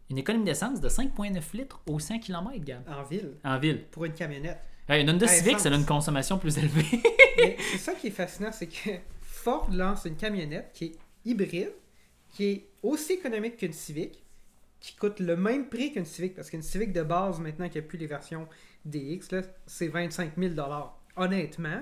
Une 0.09 0.19
économie 0.19 0.45
d'essence 0.45 0.79
de 0.79 0.87
5.9 0.87 1.41
litres 1.53 1.81
au 1.85 1.99
100 1.99 2.19
km, 2.19 2.63
Gab, 2.63 2.83
En 2.87 3.03
ville, 3.03 3.33
en 3.43 3.59
ville. 3.59 3.83
pour 3.91 4.05
une 4.05 4.13
camionnette. 4.13 4.59
Ouais, 4.87 5.01
une 5.01 5.09
Honda 5.09 5.27
Civic, 5.27 5.59
ça 5.59 5.67
a 5.67 5.75
une 5.75 5.85
consommation 5.85 6.37
plus 6.37 6.57
élevée. 6.57 7.01
C'est 7.73 7.77
ça 7.77 7.93
qui 7.93 8.07
est 8.07 8.11
fascinant, 8.11 8.51
c'est 8.53 8.67
que 8.67 8.89
Ford 9.49 9.67
lance 9.71 10.05
une 10.05 10.15
camionnette 10.15 10.69
qui 10.75 10.85
est 10.85 10.91
hybride, 11.25 11.71
qui 12.29 12.45
est 12.45 12.65
aussi 12.83 13.13
économique 13.13 13.57
qu'une 13.57 13.73
Civic, 13.73 14.23
qui 14.79 14.95
coûte 14.95 15.19
le 15.19 15.35
même 15.35 15.69
prix 15.69 15.91
qu'une 15.91 16.05
Civic, 16.05 16.35
parce 16.35 16.51
qu'une 16.51 16.61
Civic 16.61 16.93
de 16.93 17.01
base, 17.01 17.39
maintenant 17.39 17.67
qu'il 17.67 17.81
n'y 17.81 17.87
a 17.87 17.89
plus 17.89 17.97
les 17.97 18.05
versions 18.05 18.47
DX, 18.85 19.27
c'est 19.65 19.87
25 19.87 20.33
000 20.37 20.53
Honnêtement, 21.15 21.81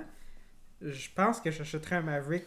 je 0.81 1.10
pense 1.14 1.42
que 1.42 1.52
j'achèterais 1.52 1.98
un 1.98 2.04
Maverick 2.04 2.46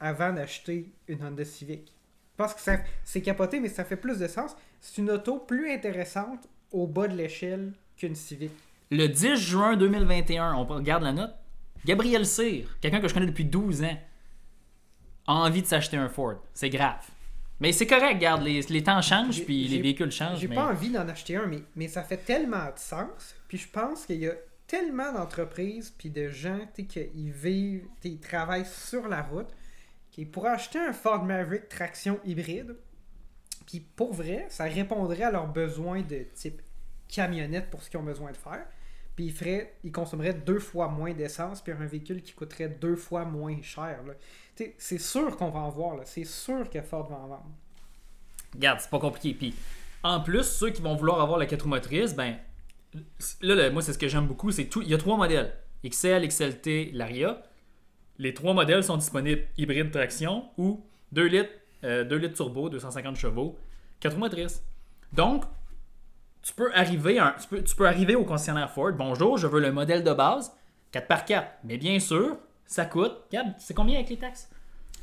avant 0.00 0.32
d'acheter 0.32 0.90
une 1.06 1.22
Honda 1.22 1.44
Civic. 1.44 1.92
Pense 2.38 2.54
que 2.54 2.60
c'est 3.04 3.20
capoté, 3.20 3.60
mais 3.60 3.68
ça 3.68 3.84
fait 3.84 3.96
plus 3.96 4.18
de 4.18 4.26
sens. 4.26 4.56
C'est 4.80 5.02
une 5.02 5.10
auto 5.10 5.36
plus 5.36 5.70
intéressante 5.70 6.48
au 6.70 6.86
bas 6.86 7.08
de 7.08 7.14
l'échelle 7.14 7.74
qu'une 7.98 8.14
Civic. 8.14 8.52
Le 8.90 9.06
10 9.06 9.36
juin 9.36 9.76
2021, 9.76 10.54
on 10.54 10.64
regarde 10.64 11.02
la 11.02 11.12
note. 11.12 11.34
Gabriel 11.84 12.24
Cyr, 12.24 12.78
quelqu'un 12.80 13.00
que 13.02 13.08
je 13.08 13.12
connais 13.12 13.26
depuis 13.26 13.44
12 13.44 13.82
ans, 13.82 13.98
a 15.26 15.32
envie 15.32 15.62
de 15.62 15.66
s'acheter 15.66 15.96
un 15.96 16.08
Ford. 16.08 16.36
C'est 16.54 16.70
grave. 16.70 17.00
Mais 17.60 17.72
c'est 17.72 17.86
correct, 17.86 18.14
regarde, 18.14 18.42
les, 18.42 18.60
les 18.62 18.82
temps 18.82 19.00
changent, 19.02 19.44
puis 19.44 19.68
les 19.68 19.80
véhicules 19.80 20.10
changent. 20.10 20.40
J'ai 20.40 20.48
mais- 20.48 20.56
pas 20.56 20.66
envie 20.66 20.90
d'en 20.90 21.08
acheter 21.08 21.36
un, 21.36 21.46
mais, 21.46 21.62
mais 21.76 21.86
ça 21.86 22.02
fait 22.02 22.16
tellement 22.16 22.66
de 22.66 22.78
sens. 22.78 23.36
Puis 23.46 23.58
je 23.58 23.68
pense 23.68 24.04
qu'il 24.06 24.16
y 24.18 24.28
a 24.28 24.32
tellement 24.66 25.12
d'entreprises 25.12 25.90
puis 25.96 26.10
de 26.10 26.28
gens 26.28 26.58
tu 26.74 26.82
sais, 26.90 27.06
qui 27.06 27.30
vivent, 27.30 27.86
ils 28.02 28.18
travaillent 28.18 28.66
sur 28.66 29.06
la 29.06 29.22
route, 29.22 29.48
qu'ils 30.10 30.28
pourraient 30.30 30.50
acheter 30.50 30.78
un 30.78 30.92
Ford 30.92 31.24
Maverick 31.24 31.68
traction 31.68 32.18
hybride. 32.24 32.74
Puis 33.66 33.80
pour 33.80 34.12
vrai, 34.12 34.46
ça 34.48 34.64
répondrait 34.64 35.22
à 35.22 35.30
leurs 35.30 35.46
besoins 35.46 36.02
de 36.02 36.26
type 36.34 36.60
camionnette 37.08 37.70
pour 37.70 37.82
ce 37.82 37.90
qu'ils 37.90 38.00
ont 38.00 38.04
besoin 38.04 38.32
de 38.32 38.36
faire. 38.36 38.64
Puis 39.14 39.26
ils, 39.26 39.32
feraient, 39.32 39.74
ils 39.84 39.92
consommeraient 39.92 40.34
deux 40.34 40.58
fois 40.58 40.88
moins 40.88 41.12
d'essence, 41.12 41.60
puis 41.60 41.72
un 41.72 41.86
véhicule 41.86 42.22
qui 42.22 42.32
coûterait 42.32 42.68
deux 42.68 42.96
fois 42.96 43.24
moins 43.24 43.60
cher. 43.62 44.00
C'est 44.78 44.98
sûr 44.98 45.36
qu'on 45.36 45.50
va 45.50 45.60
en 45.60 45.70
voir, 45.70 45.98
c'est 46.04 46.24
sûr 46.24 46.68
que 46.70 46.80
Ford 46.80 47.08
va 47.08 47.16
en 47.16 47.28
vendre. 47.28 47.50
Regarde, 48.54 48.80
c'est 48.80 48.90
pas 48.90 48.98
compliqué. 48.98 49.34
Puis, 49.34 49.54
en 50.02 50.20
plus, 50.20 50.44
ceux 50.44 50.70
qui 50.70 50.82
vont 50.82 50.94
vouloir 50.94 51.20
avoir 51.20 51.38
la 51.38 51.46
4 51.46 51.62
roues 51.62 51.68
motrices, 51.68 52.14
ben, 52.14 52.36
là, 53.40 53.70
moi, 53.70 53.82
c'est 53.82 53.92
ce 53.92 53.98
que 53.98 54.08
j'aime 54.08 54.26
beaucoup, 54.26 54.50
c'est 54.50 54.66
tout. 54.66 54.82
Il 54.82 54.88
y 54.88 54.94
a 54.94 54.98
trois 54.98 55.16
modèles 55.16 55.52
XL, 55.84 56.26
XLT, 56.26 56.90
l'Aria. 56.92 57.42
Les 58.18 58.34
trois 58.34 58.54
modèles 58.54 58.84
sont 58.84 58.96
disponibles 58.96 59.42
hybride 59.56 59.90
traction 59.90 60.50
ou 60.58 60.84
2 61.12 61.24
litres, 61.26 61.52
euh, 61.84 62.04
2 62.04 62.16
litres 62.16 62.34
turbo, 62.34 62.68
250 62.68 63.16
chevaux, 63.16 63.58
4 64.00 64.12
roues 64.12 64.20
motrices. 64.20 64.62
Donc, 65.12 65.44
tu 66.42 66.52
peux 66.54 66.72
arriver, 66.74 67.18
à 67.18 67.28
un- 67.28 67.32
tu, 67.32 67.48
peux, 67.48 67.62
tu 67.62 67.74
peux 67.76 67.86
arriver 67.86 68.14
au 68.14 68.24
concessionnaire 68.24 68.70
Ford. 68.70 68.92
Bonjour, 68.92 69.38
je 69.38 69.46
veux 69.46 69.60
le 69.60 69.72
modèle 69.72 70.02
de 70.02 70.12
base, 70.12 70.52
4x4. 70.92 71.46
Mais 71.64 71.78
bien 71.78 71.98
sûr, 72.00 72.36
ça 72.66 72.84
coûte. 72.84 73.12
Regarde, 73.30 73.54
c'est 73.58 73.74
combien 73.74 73.96
avec 73.96 74.10
les 74.10 74.18
taxes? 74.18 74.50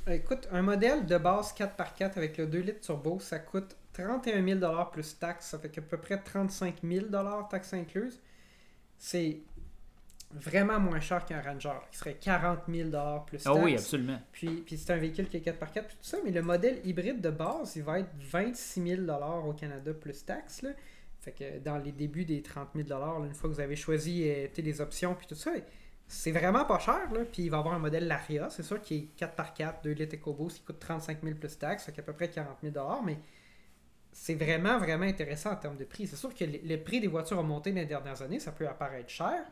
Écoute, 0.07 0.47
un 0.51 0.61
modèle 0.61 1.05
de 1.05 1.17
base 1.17 1.53
4x4 1.53 2.17
avec 2.17 2.37
le 2.37 2.47
2 2.47 2.59
litres 2.59 2.81
turbo, 2.81 3.19
ça 3.19 3.39
coûte 3.39 3.75
31 3.93 4.43
000 4.59 4.59
plus 4.91 5.17
taxes. 5.19 5.47
Ça 5.47 5.59
fait 5.59 5.77
à 5.77 5.81
peu 5.81 5.97
près 5.97 6.21
35 6.21 6.75
000 6.83 7.05
taxes 7.49 7.73
incluses. 7.73 8.19
C'est 8.97 9.39
vraiment 10.31 10.79
moins 10.79 10.99
cher 10.99 11.25
qu'un 11.25 11.41
Ranger, 11.41 11.79
qui 11.91 11.97
serait 11.97 12.15
40 12.15 12.59
000 12.67 12.89
plus 13.25 13.37
taxes. 13.37 13.45
Ah 13.47 13.53
oui, 13.55 13.73
absolument. 13.73 14.19
Puis, 14.31 14.63
puis 14.65 14.77
c'est 14.77 14.93
un 14.93 14.97
véhicule 14.97 15.27
qui 15.27 15.37
est 15.37 15.41
4x4 15.41 15.83
puis 15.85 15.95
tout 15.97 16.03
ça, 16.03 16.17
mais 16.23 16.31
le 16.31 16.41
modèle 16.41 16.79
hybride 16.83 17.21
de 17.21 17.29
base, 17.29 17.75
il 17.75 17.83
va 17.83 17.99
être 17.99 18.09
26 18.19 19.05
000 19.05 19.11
au 19.45 19.53
Canada 19.53 19.93
plus 19.93 20.25
taxes. 20.25 20.61
Là. 20.63 20.69
Fait 21.19 21.31
que 21.31 21.59
dans 21.59 21.77
les 21.77 21.91
débuts 21.91 22.25
des 22.25 22.41
30 22.41 22.69
000 22.75 22.87
là, 22.87 23.17
une 23.25 23.33
fois 23.33 23.49
que 23.49 23.55
vous 23.55 23.61
avez 23.61 23.75
choisi 23.75 24.23
euh, 24.29 24.47
les 24.57 24.81
options 24.81 25.15
puis 25.15 25.27
tout 25.27 25.35
ça, 25.35 25.51
c'est 26.07 26.31
vraiment 26.31 26.65
pas 26.65 26.79
cher. 26.79 27.07
Puis 27.31 27.43
il 27.43 27.49
va 27.49 27.59
avoir 27.59 27.75
un 27.75 27.79
modèle 27.79 28.07
Laria, 28.07 28.49
c'est 28.49 28.63
sûr, 28.63 28.81
qui 28.81 29.09
est 29.19 29.25
4x4, 29.25 29.83
2 29.83 29.91
litres 29.91 30.15
EcoBoost, 30.15 30.57
qui 30.57 30.63
coûte 30.63 30.79
35 30.79 31.19
000 31.23 31.35
plus 31.35 31.57
taxes, 31.57 31.85
fait 31.85 31.91
qu'à 31.91 32.01
peu 32.01 32.13
près 32.13 32.29
40 32.29 32.57
000 32.63 33.03
mais 33.05 33.17
c'est 34.11 34.33
vraiment, 34.35 34.79
vraiment 34.79 35.05
intéressant 35.05 35.51
en 35.51 35.55
termes 35.55 35.77
de 35.77 35.85
prix. 35.85 36.07
C'est 36.07 36.15
sûr 36.15 36.33
que 36.33 36.43
le, 36.43 36.77
prix 36.77 36.99
des 36.99 37.07
voitures 37.07 37.39
a 37.39 37.43
monté 37.43 37.71
dans 37.71 37.79
les 37.79 37.85
dernières 37.85 38.21
années, 38.21 38.39
ça 38.39 38.51
peut 38.51 38.67
apparaître 38.67 39.09
cher. 39.09 39.45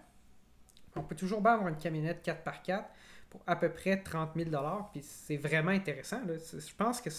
On 0.95 1.03
peut 1.03 1.15
toujours 1.15 1.41
bien 1.41 1.53
avoir 1.53 1.67
une 1.67 1.77
camionnette 1.77 2.25
4x4 2.25 2.85
pour 3.29 3.41
à 3.45 3.55
peu 3.55 3.69
près 3.69 4.01
30 4.01 4.31
000 4.35 4.49
puis 4.91 5.01
c'est 5.03 5.37
vraiment 5.37 5.71
intéressant. 5.71 6.21
Je 6.25 6.75
pense 6.75 7.01
que 7.01 7.09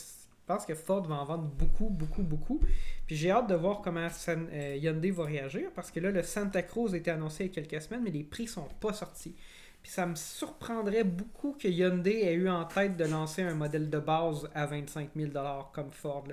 pense 0.49 0.67
que 0.67 0.75
Ford 0.75 1.03
va 1.03 1.17
en 1.17 1.25
vendre 1.25 1.45
beaucoup, 1.45 1.89
beaucoup, 1.89 2.23
beaucoup. 2.23 2.61
Puis 3.07 3.15
j'ai 3.17 3.31
hâte 3.31 3.49
de 3.49 3.55
voir 3.55 3.81
comment 3.83 4.09
euh, 4.29 4.77
Hyundai 4.81 5.11
va 5.11 5.25
réagir 5.25 5.71
parce 5.75 5.91
que 5.91 6.01
là, 6.01 6.11
le 6.11 6.23
Santa 6.23 6.63
Cruz 6.63 6.95
a 6.95 6.97
été 6.97 7.11
annoncé 7.11 7.45
il 7.45 7.55
y 7.55 7.59
a 7.59 7.63
quelques 7.63 7.83
semaines, 7.83 8.03
mais 8.03 8.11
les 8.11 8.25
prix 8.25 8.49
sont 8.49 8.67
pas 8.81 8.93
sortis. 8.93 9.35
Puis 9.83 9.93
ça 9.93 10.07
me 10.07 10.17
surprendrait 10.17 11.05
beaucoup 11.05 11.57
que 11.59 11.69
Hyundai 11.69 12.25
ait 12.25 12.35
eu 12.35 12.49
en 12.49 12.65
tête 12.65 12.97
de 12.97 13.05
lancer 13.05 13.43
un 13.43 13.55
modèle 13.55 13.91
de 13.91 13.99
base 13.99 14.49
à 14.55 14.67
25 14.67 15.11
000 15.15 15.31
comme 15.73 15.91
Ford. 15.91 16.25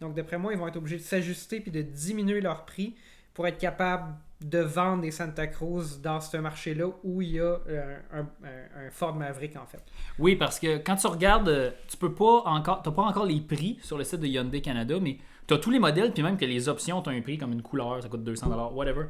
Donc 0.00 0.14
d'après 0.14 0.38
moi, 0.38 0.52
ils 0.52 0.58
vont 0.58 0.68
être 0.68 0.76
obligés 0.76 0.98
de 0.98 1.02
s'ajuster 1.02 1.60
puis 1.60 1.72
de 1.72 1.82
diminuer 1.82 2.40
leur 2.40 2.64
prix 2.64 2.94
pour 3.34 3.46
être 3.46 3.58
capable 3.58 4.14
de 4.44 4.58
vendre 4.58 5.02
des 5.02 5.12
Santa 5.12 5.46
Cruz 5.46 6.00
dans 6.02 6.20
ce 6.20 6.36
marché-là 6.36 6.86
où 7.04 7.22
il 7.22 7.30
y 7.32 7.38
a 7.40 7.58
euh, 7.68 7.96
un, 8.12 8.20
un- 8.20 8.86
un 8.86 8.90
Ford 8.90 9.14
Maverick 9.14 9.56
en 9.56 9.66
fait. 9.66 9.82
Oui, 10.18 10.34
parce 10.34 10.58
que 10.58 10.78
quand 10.78 10.96
tu 10.96 11.06
regardes, 11.06 11.48
euh, 11.48 11.70
tu 11.88 11.96
peux 11.96 12.12
pas 12.12 12.42
encore, 12.46 12.82
t'as 12.82 12.90
pas 12.90 13.02
encore 13.02 13.24
les 13.24 13.40
prix 13.40 13.78
sur 13.82 13.96
le 13.96 14.02
site 14.04 14.18
de 14.20 14.26
Hyundai 14.26 14.60
Canada, 14.60 14.96
mais 15.00 15.18
tu 15.46 15.54
as 15.54 15.58
tous 15.58 15.70
les 15.70 15.78
modèles, 15.78 16.12
puis 16.12 16.22
même 16.24 16.36
que 16.36 16.44
les 16.44 16.68
options 16.68 16.98
ont 16.98 17.08
un 17.08 17.20
prix 17.20 17.38
comme 17.38 17.52
une 17.52 17.62
couleur, 17.62 18.02
ça 18.02 18.08
coûte 18.08 18.24
200 18.24 18.72
whatever. 18.74 19.06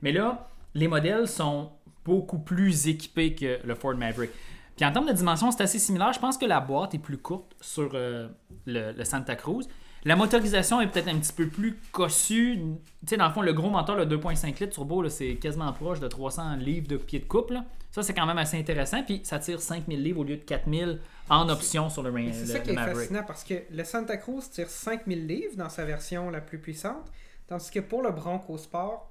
Mais 0.00 0.12
là, 0.12 0.48
les 0.74 0.88
modèles 0.88 1.28
sont 1.28 1.72
beaucoup 2.04 2.38
plus 2.38 2.88
équipés 2.88 3.34
que 3.34 3.58
le 3.62 3.74
Ford 3.74 3.94
Maverick. 3.94 4.30
Puis 4.76 4.86
en 4.86 4.92
termes 4.92 5.06
de 5.08 5.12
dimension, 5.12 5.50
c'est 5.50 5.62
assez 5.62 5.78
similaire. 5.78 6.12
Je 6.14 6.20
pense 6.20 6.38
que 6.38 6.46
la 6.46 6.58
boîte 6.60 6.94
est 6.94 6.98
plus 6.98 7.18
courte 7.18 7.54
sur 7.60 7.90
euh, 7.92 8.28
le, 8.64 8.92
le 8.92 9.04
Santa 9.04 9.36
Cruz. 9.36 9.68
La 10.04 10.16
motorisation 10.16 10.80
est 10.80 10.86
peut-être 10.86 11.08
un 11.08 11.18
petit 11.18 11.32
peu 11.32 11.46
plus 11.48 11.76
cossue. 11.92 12.56
Tu 12.56 13.08
sais, 13.08 13.16
dans 13.18 13.28
le 13.28 13.34
fond, 13.34 13.42
le 13.42 13.52
gros 13.52 13.68
moteur, 13.68 13.96
le 13.96 14.06
2.5 14.06 14.46
litres 14.60 14.70
turbo, 14.74 15.06
c'est 15.10 15.34
quasiment 15.34 15.70
proche 15.74 16.00
de 16.00 16.08
300 16.08 16.56
livres 16.56 16.88
de 16.88 16.96
pied 16.96 17.18
de 17.18 17.24
couple. 17.26 17.54
là. 17.54 17.64
Ça, 17.90 18.02
c'est 18.02 18.14
quand 18.14 18.24
même 18.24 18.38
assez 18.38 18.56
intéressant. 18.58 19.02
Puis 19.02 19.20
ça 19.24 19.38
tire 19.38 19.60
5000 19.60 20.02
livres 20.02 20.20
au 20.20 20.24
lieu 20.24 20.36
de 20.36 20.42
4000 20.44 21.00
en 21.28 21.48
option 21.50 21.90
sur 21.90 22.02
le, 22.02 22.10
Ra- 22.10 22.32
C'est 22.32 22.46
ça 22.46 22.60
qui 22.60 22.70
est 22.70 22.74
Maverick. 22.74 22.98
fascinant 22.98 23.24
parce 23.26 23.44
que 23.44 23.54
le 23.70 23.84
Santa 23.84 24.16
Cruz 24.16 24.42
tire 24.50 24.70
5000 24.70 25.26
livres 25.26 25.56
dans 25.56 25.68
sa 25.68 25.84
version 25.84 26.30
la 26.30 26.40
plus 26.40 26.58
puissante, 26.58 27.10
tandis 27.46 27.70
que 27.70 27.80
pour 27.80 28.00
le 28.02 28.10
Bronco 28.12 28.56
Sport, 28.56 29.10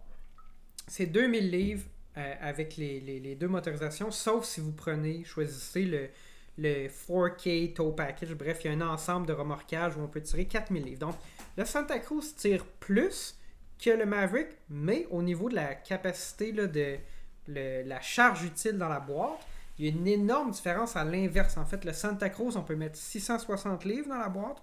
c'est 0.88 1.06
2000 1.06 1.52
livres 1.52 1.84
euh, 2.18 2.34
avec 2.42 2.78
les, 2.78 3.00
les- 3.02 3.20
les 3.20 3.36
deux 3.36 3.48
motorisations, 3.48 4.10
sauf 4.12 4.46
si 4.46 4.60
vous 4.62 4.72
prenez, 4.72 5.24
choisissez 5.24 5.84
le, 5.86 6.10
le 6.60 6.88
4K 6.88 7.74
Tow 7.74 7.92
Package. 7.92 8.34
Bref, 8.36 8.62
il 8.64 8.72
y 8.72 8.74
a 8.74 8.78
un 8.78 8.82
ensemble 8.82 9.26
de 9.28 9.34
remorquage 9.34 9.96
où 9.98 10.02
on 10.02 10.08
peut 10.08 10.22
tirer 10.22 10.46
4000 10.46 10.84
livres. 10.84 11.00
Donc, 11.00 11.16
le 11.58 11.66
Santa 11.66 12.00
Cruz 12.00 12.36
tire 12.36 12.66
plus, 12.80 13.40
que 13.80 13.90
le 13.92 14.06
Maverick, 14.06 14.50
mais 14.70 15.08
au 15.10 15.22
niveau 15.22 15.50
de 15.50 15.56
la 15.56 15.74
capacité 15.74 16.52
là, 16.52 16.68
de 16.68 16.98
la 17.48 18.02
charge 18.02 18.44
utile 18.44 18.78
dans 18.78 18.90
la 18.90 19.00
boîte, 19.00 19.40
il 19.78 19.86
y 19.86 19.88
a 19.88 19.92
une 19.92 20.08
énorme 20.08 20.52
différence 20.52 20.98
à 20.98 21.06
l'inverse. 21.06 21.56
En 21.56 21.66
fait, 21.66 21.86
le 21.86 21.94
Santa 21.94 22.30
Cruz, 22.30 22.58
on 22.58 22.64
peut 22.64 22.76
mettre 22.76 22.98
660 22.98 23.86
livres 23.86 24.10
dans 24.10 24.18
la 24.18 24.28
boîte. 24.28 24.62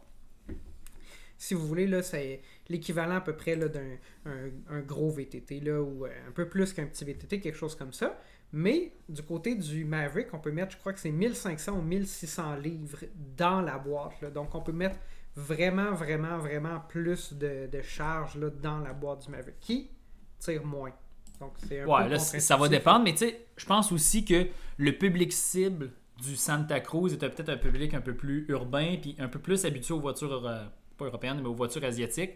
Si 1.38 1.54
vous 1.54 1.66
voulez, 1.66 2.02
c'est 2.02 2.40
l'équivalent 2.68 3.16
à 3.16 3.20
peu 3.20 3.34
près 3.34 3.56
d'un 3.56 3.96
un, 4.26 4.50
un 4.70 4.80
gros 4.80 5.10
VTT, 5.10 5.70
ou 5.70 6.04
euh, 6.04 6.10
un 6.28 6.32
peu 6.32 6.48
plus 6.48 6.72
qu'un 6.72 6.86
petit 6.86 7.04
VTT, 7.04 7.40
quelque 7.40 7.56
chose 7.56 7.74
comme 7.74 7.92
ça. 7.92 8.18
Mais 8.52 8.92
du 9.08 9.22
côté 9.22 9.54
du 9.54 9.84
Maverick, 9.84 10.32
on 10.32 10.38
peut 10.38 10.52
mettre, 10.52 10.72
je 10.72 10.78
crois 10.78 10.92
que 10.92 11.00
c'est 11.00 11.10
1500 11.10 11.72
ou 11.78 11.82
1600 11.82 12.56
livres 12.56 12.98
dans 13.36 13.60
la 13.60 13.78
boîte. 13.78 14.20
là. 14.22 14.30
Donc, 14.30 14.54
on 14.54 14.60
peut 14.62 14.72
mettre 14.72 14.96
vraiment, 15.34 15.92
vraiment, 15.92 16.38
vraiment 16.38 16.80
plus 16.88 17.32
de, 17.34 17.68
de 17.70 17.82
charge 17.82 18.36
là, 18.36 18.48
dans 18.50 18.78
la 18.78 18.92
boîte 18.94 19.24
du 19.26 19.30
Maverick, 19.30 19.60
qui 19.60 19.90
tire 20.38 20.64
moins. 20.64 20.92
Donc, 21.40 21.52
c'est 21.68 21.80
un 21.80 21.86
Ouais, 21.86 22.04
peu 22.04 22.10
là, 22.10 22.18
ça 22.18 22.56
va 22.56 22.68
dépendre, 22.68 23.04
mais 23.04 23.12
tu 23.12 23.18
sais, 23.18 23.46
je 23.56 23.66
pense 23.66 23.92
aussi 23.92 24.24
que 24.24 24.46
le 24.78 24.92
public 24.96 25.32
cible 25.32 25.90
du 26.22 26.34
Santa 26.34 26.80
Cruz 26.80 27.12
était 27.12 27.28
peut-être 27.28 27.50
un 27.50 27.58
public 27.58 27.92
un 27.92 28.00
peu 28.00 28.14
plus 28.14 28.46
urbain, 28.48 28.96
puis 29.00 29.14
un 29.18 29.28
peu 29.28 29.38
plus 29.38 29.66
habitué 29.66 29.92
aux 29.92 30.00
voitures, 30.00 30.46
euh, 30.46 30.64
pas 30.96 31.04
européennes, 31.04 31.40
mais 31.42 31.48
aux 31.48 31.54
voitures 31.54 31.84
asiatiques. 31.84 32.32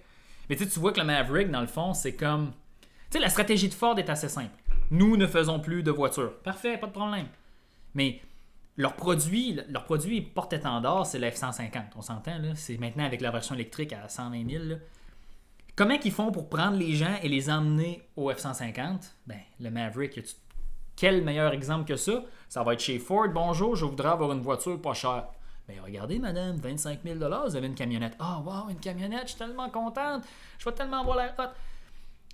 Mais 0.50 0.56
tu 0.56 0.64
sais, 0.64 0.70
tu 0.70 0.80
vois 0.80 0.92
que 0.92 1.00
le 1.00 1.06
Maverick, 1.06 1.50
dans 1.50 1.62
le 1.62 1.66
fond, 1.66 1.94
c'est 1.94 2.14
comme. 2.14 2.52
Tu 3.10 3.16
sais, 3.16 3.18
la 3.20 3.30
stratégie 3.30 3.68
de 3.68 3.74
Ford 3.74 3.98
est 3.98 4.10
assez 4.10 4.28
simple. 4.28 4.54
Nous 4.90 5.16
ne 5.16 5.26
faisons 5.26 5.60
plus 5.60 5.82
de 5.82 5.90
voitures. 5.90 6.38
Parfait, 6.42 6.76
pas 6.76 6.88
de 6.88 6.92
problème. 6.92 7.26
Mais 7.94 8.20
leur 8.76 8.94
produit, 8.94 9.60
leur 9.68 9.84
produit 9.84 10.20
porte-étendard, 10.20 11.06
c'est 11.06 11.18
la 11.18 11.30
F-150. 11.30 11.82
On 11.96 12.02
s'entend, 12.02 12.38
là. 12.38 12.54
C'est 12.54 12.78
maintenant 12.78 13.04
avec 13.04 13.20
la 13.20 13.30
version 13.30 13.54
électrique 13.54 13.92
à 13.92 14.08
120 14.08 14.50
000. 14.50 14.64
là. 14.64 14.76
Comment 15.76 15.98
qu'ils 15.98 16.12
font 16.12 16.32
pour 16.32 16.48
prendre 16.48 16.76
les 16.76 16.94
gens 16.94 17.14
et 17.22 17.28
les 17.28 17.50
emmener 17.50 18.02
au 18.16 18.30
F-150? 18.30 19.12
Ben, 19.26 19.38
le 19.60 19.70
Maverick, 19.70 20.20
quel 20.96 21.22
meilleur 21.22 21.52
exemple 21.52 21.86
que 21.86 21.96
ça? 21.96 22.24
Ça 22.48 22.62
va 22.62 22.74
être 22.74 22.80
chez 22.80 22.98
Ford. 22.98 23.28
Bonjour, 23.32 23.76
je 23.76 23.84
voudrais 23.84 24.10
avoir 24.10 24.32
une 24.32 24.40
voiture 24.40 24.80
pas 24.80 24.92
chère. 24.92 25.28
Ben, 25.68 25.76
regardez, 25.84 26.18
madame, 26.18 26.56
25 26.56 27.00
000 27.04 27.18
vous 27.18 27.56
avez 27.56 27.66
une 27.66 27.74
camionnette. 27.74 28.16
Ah, 28.18 28.42
wow, 28.44 28.70
une 28.70 28.80
camionnette, 28.80 29.22
je 29.22 29.28
suis 29.28 29.38
tellement 29.38 29.70
contente. 29.70 30.24
Je 30.58 30.64
vais 30.64 30.74
tellement 30.74 31.00
avoir 31.00 31.16
l'air 31.16 31.34
hot. 31.38 31.50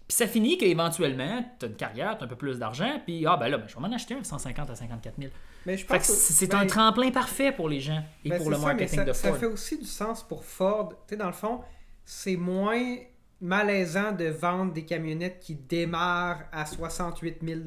Puis 0.08 0.16
ça 0.16 0.26
finit 0.28 0.56
qu'éventuellement, 0.56 1.44
tu 1.58 1.66
as 1.66 1.68
une 1.68 1.74
carrière, 1.74 2.16
tu 2.16 2.22
as 2.22 2.26
un 2.26 2.28
peu 2.28 2.36
plus 2.36 2.58
d'argent, 2.58 3.00
puis 3.04 3.26
ah, 3.26 3.36
ben 3.36 3.48
là, 3.48 3.58
ben, 3.58 3.66
je 3.66 3.74
vais 3.74 3.80
m'en 3.80 3.92
acheter 3.92 4.14
un 4.14 4.22
150 4.22 4.70
à 4.70 4.74
54 4.74 5.14
000. 5.18 5.32
Mais 5.66 5.76
je 5.76 5.84
Fait 5.84 5.98
que 5.98 6.06
pense 6.06 6.06
c'est 6.06 6.50
ben, 6.50 6.60
un 6.60 6.66
tremplin 6.66 7.10
parfait 7.10 7.50
pour 7.50 7.68
les 7.68 7.80
gens 7.80 8.02
et 8.24 8.30
Ben, 8.30 8.38
pour 8.38 8.50
le 8.50 8.56
ça, 8.56 8.62
mais 8.62 8.66
marketing 8.68 8.98
ça, 9.00 9.04
de 9.04 9.12
ça 9.12 9.28
Ford. 9.30 9.38
fait 9.38 9.46
aussi 9.46 9.78
du 9.78 9.84
sens 9.84 10.22
pour 10.22 10.44
Ford. 10.44 10.90
Tu 10.90 10.96
sais, 11.10 11.16
dans 11.16 11.26
le 11.26 11.32
fond, 11.32 11.60
c'est 12.04 12.36
moins 12.36 12.96
malaisant 13.40 14.12
de 14.12 14.26
vendre 14.26 14.72
des 14.72 14.84
camionnettes 14.84 15.40
qui 15.40 15.56
démarrent 15.56 16.44
à 16.52 16.64
68 16.66 17.38
000 17.42 17.60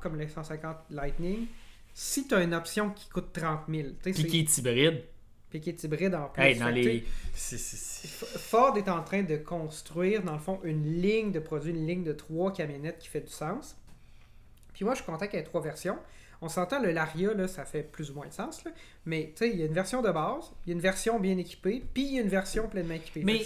comme 0.00 0.16
les 0.16 0.28
150 0.28 0.76
Lightning 0.90 1.46
si 1.92 2.26
tu 2.26 2.34
as 2.34 2.42
une 2.42 2.54
option 2.54 2.90
qui 2.90 3.08
coûte 3.08 3.32
30 3.32 3.62
000. 3.68 3.88
Tu 4.02 4.12
sais, 4.14 4.22
Puis 4.22 4.30
qui 4.30 4.38
est 4.40 4.58
hybride. 4.58 5.02
Puis 5.50 5.60
qui 5.60 5.68
est 5.70 5.84
hybride 5.84 6.14
en 6.14 6.28
plus. 6.28 6.42
Hey, 6.42 6.58
dans 6.58 6.68
les... 6.68 7.04
Ford 7.34 8.76
est 8.76 8.88
en 8.88 9.02
train 9.02 9.22
de 9.22 9.36
construire, 9.36 10.22
dans 10.22 10.32
le 10.34 10.38
fond, 10.38 10.60
une 10.64 11.00
ligne 11.00 11.32
de 11.32 11.40
produits, 11.40 11.72
une 11.72 11.86
ligne 11.86 12.04
de 12.04 12.12
trois 12.12 12.52
camionnettes 12.52 12.98
qui 12.98 13.08
fait 13.08 13.20
du 13.20 13.32
sens. 13.32 13.76
Puis 14.72 14.84
moi, 14.84 14.94
je 14.94 15.02
suis 15.02 15.10
content 15.10 15.26
qu'il 15.26 15.38
y 15.38 15.42
ait 15.42 15.44
trois 15.44 15.60
versions. 15.60 15.98
On 16.42 16.48
s'entend, 16.48 16.80
le 16.80 16.92
Laria, 16.92 17.34
là, 17.34 17.48
ça 17.48 17.64
fait 17.66 17.82
plus 17.82 18.10
ou 18.10 18.14
moins 18.14 18.26
de 18.26 18.32
sens. 18.32 18.64
là. 18.64 18.70
Mais 19.04 19.32
tu 19.36 19.44
sais, 19.44 19.50
il 19.50 19.58
y 19.58 19.62
a 19.62 19.66
une 19.66 19.74
version 19.74 20.00
de 20.00 20.10
base, 20.10 20.52
il 20.64 20.70
y 20.70 20.72
a 20.72 20.74
une 20.74 20.80
version 20.80 21.20
bien 21.20 21.36
équipée, 21.36 21.84
puis 21.92 22.02
il 22.04 22.14
y 22.14 22.18
a 22.18 22.22
une 22.22 22.28
version 22.28 22.66
pleinement 22.68 22.94
équipée. 22.94 23.22
Mais- 23.24 23.44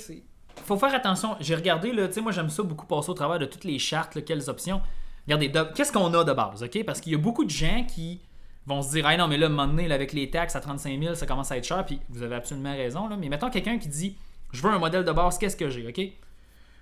faut 0.64 0.76
faire 0.76 0.94
attention. 0.94 1.34
J'ai 1.40 1.56
regardé, 1.56 1.90
là, 1.90 2.06
tu 2.06 2.14
sais, 2.14 2.20
moi 2.20 2.30
j'aime 2.30 2.50
ça 2.50 2.62
beaucoup 2.62 2.86
passer 2.86 3.10
au 3.10 3.14
travers 3.14 3.40
de 3.40 3.46
toutes 3.46 3.64
les 3.64 3.80
chartes, 3.80 4.14
là, 4.14 4.22
quelles 4.22 4.48
options. 4.48 4.80
Regardez, 5.26 5.48
de- 5.48 5.66
qu'est-ce 5.74 5.90
qu'on 5.90 6.12
a 6.14 6.22
de 6.22 6.32
base, 6.32 6.62
OK? 6.62 6.84
Parce 6.84 7.00
qu'il 7.00 7.10
y 7.12 7.14
a 7.16 7.18
beaucoup 7.18 7.44
de 7.44 7.50
gens 7.50 7.84
qui 7.84 8.20
vont 8.66 8.82
se 8.82 8.90
dire, 8.90 9.06
ah 9.06 9.16
non, 9.16 9.28
mais 9.28 9.36
là, 9.36 9.46
un 9.46 9.50
moment 9.50 9.66
donné, 9.66 9.88
là, 9.88 9.94
avec 9.94 10.12
les 10.12 10.30
taxes 10.30 10.56
à 10.56 10.60
35 10.60 10.98
000, 10.98 11.14
ça 11.14 11.26
commence 11.26 11.52
à 11.52 11.58
être 11.58 11.64
cher, 11.64 11.84
puis 11.84 12.00
vous 12.08 12.22
avez 12.22 12.36
absolument 12.36 12.72
raison, 12.72 13.08
là. 13.08 13.16
Mais 13.16 13.28
mettons 13.28 13.50
quelqu'un 13.50 13.78
qui 13.78 13.88
dit, 13.88 14.16
je 14.52 14.62
veux 14.62 14.70
un 14.70 14.78
modèle 14.78 15.04
de 15.04 15.12
base, 15.12 15.38
qu'est-ce 15.38 15.56
que 15.56 15.68
j'ai, 15.68 15.86
OK? 15.86 16.00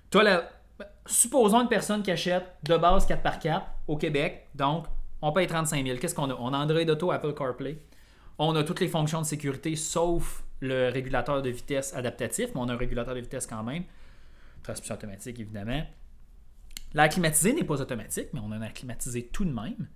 Toi, 0.09 0.23
là, 0.23 0.49
supposons 1.05 1.61
une 1.61 1.67
personne 1.67 2.03
qui 2.03 2.11
achète 2.11 2.45
de 2.63 2.77
base 2.77 3.07
4x4 3.07 3.63
au 3.87 3.97
Québec, 3.97 4.47
donc 4.55 4.85
on 5.21 5.31
paye 5.31 5.47
35 5.47 5.85
000. 5.85 5.97
Qu'est-ce 5.99 6.15
qu'on 6.15 6.29
a? 6.29 6.35
On 6.35 6.53
a 6.53 6.57
Android 6.57 6.81
Auto, 6.81 7.11
Apple 7.11 7.33
CarPlay. 7.33 7.77
On 8.37 8.55
a 8.55 8.63
toutes 8.63 8.79
les 8.79 8.87
fonctions 8.87 9.21
de 9.21 9.25
sécurité, 9.25 9.75
sauf 9.75 10.43
le 10.59 10.89
régulateur 10.89 11.41
de 11.41 11.49
vitesse 11.49 11.93
adaptatif, 11.93 12.49
mais 12.53 12.61
on 12.61 12.69
a 12.69 12.73
un 12.73 12.77
régulateur 12.77 13.15
de 13.15 13.19
vitesse 13.19 13.47
quand 13.47 13.63
même. 13.63 13.83
Transmission 14.63 14.95
automatique, 14.95 15.39
évidemment. 15.39 15.83
L'air 16.93 17.09
climatisé 17.09 17.53
n'est 17.53 17.63
pas 17.63 17.81
automatique, 17.81 18.29
mais 18.33 18.39
on 18.43 18.51
a 18.51 18.55
un 18.55 18.61
air 18.61 18.73
climatisé 18.73 19.27
tout 19.27 19.45
de 19.45 19.51
même. 19.51 19.87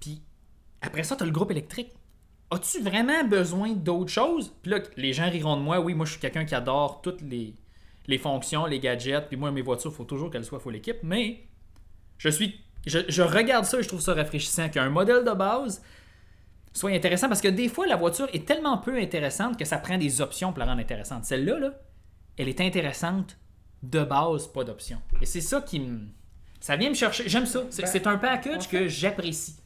Puis 0.00 0.22
après 0.82 1.02
ça, 1.02 1.16
tu 1.16 1.22
as 1.22 1.26
le 1.26 1.32
groupe 1.32 1.50
électrique. 1.50 1.92
As-tu 2.50 2.80
vraiment 2.82 3.22
besoin 3.24 3.72
d'autre 3.72 4.10
chose? 4.10 4.52
Puis 4.62 4.72
là, 4.72 4.80
les 4.96 5.12
gens 5.12 5.30
riront 5.30 5.56
de 5.56 5.62
moi. 5.62 5.78
Oui, 5.80 5.94
moi, 5.94 6.04
je 6.04 6.12
suis 6.12 6.20
quelqu'un 6.20 6.44
qui 6.44 6.54
adore 6.54 7.00
toutes 7.00 7.20
les, 7.20 7.54
les 8.06 8.18
fonctions, 8.18 8.66
les 8.66 8.80
gadgets. 8.80 9.28
Puis 9.28 9.36
moi, 9.36 9.52
mes 9.52 9.62
voitures, 9.62 9.92
il 9.92 9.96
faut 9.96 10.04
toujours 10.04 10.30
qu'elles 10.30 10.44
soient 10.44 10.58
full 10.58 10.74
équipe. 10.74 10.98
Mais 11.02 11.44
je 12.18 12.28
suis. 12.28 12.60
Je, 12.86 12.98
je 13.08 13.22
regarde 13.22 13.66
ça 13.66 13.78
et 13.78 13.82
je 13.82 13.88
trouve 13.88 14.00
ça 14.00 14.14
rafraîchissant 14.14 14.68
qu'un 14.70 14.88
modèle 14.88 15.24
de 15.24 15.32
base 15.32 15.82
soit 16.72 16.90
intéressant 16.90 17.28
parce 17.28 17.40
que 17.40 17.48
des 17.48 17.68
fois, 17.68 17.86
la 17.86 17.96
voiture 17.96 18.28
est 18.32 18.46
tellement 18.46 18.78
peu 18.78 18.96
intéressante 18.96 19.58
que 19.58 19.64
ça 19.64 19.76
prend 19.78 19.98
des 19.98 20.20
options 20.20 20.50
pour 20.52 20.60
la 20.60 20.66
rendre 20.66 20.80
intéressante. 20.80 21.24
Celle-là, 21.26 21.58
là, 21.58 21.74
elle 22.36 22.48
est 22.48 22.60
intéressante 22.60 23.36
de 23.82 24.02
base, 24.02 24.46
pas 24.48 24.64
d'option. 24.64 25.00
Et 25.20 25.26
c'est 25.26 25.40
ça 25.40 25.60
qui 25.60 25.80
me. 25.80 26.00
Ça 26.58 26.76
vient 26.76 26.90
me 26.90 26.94
chercher. 26.94 27.28
J'aime 27.28 27.46
ça. 27.46 27.64
C'est 27.70 28.02
Ben, 28.02 28.12
un 28.12 28.18
package 28.18 28.68
que 28.68 28.88
j'apprécie. 28.88 29.56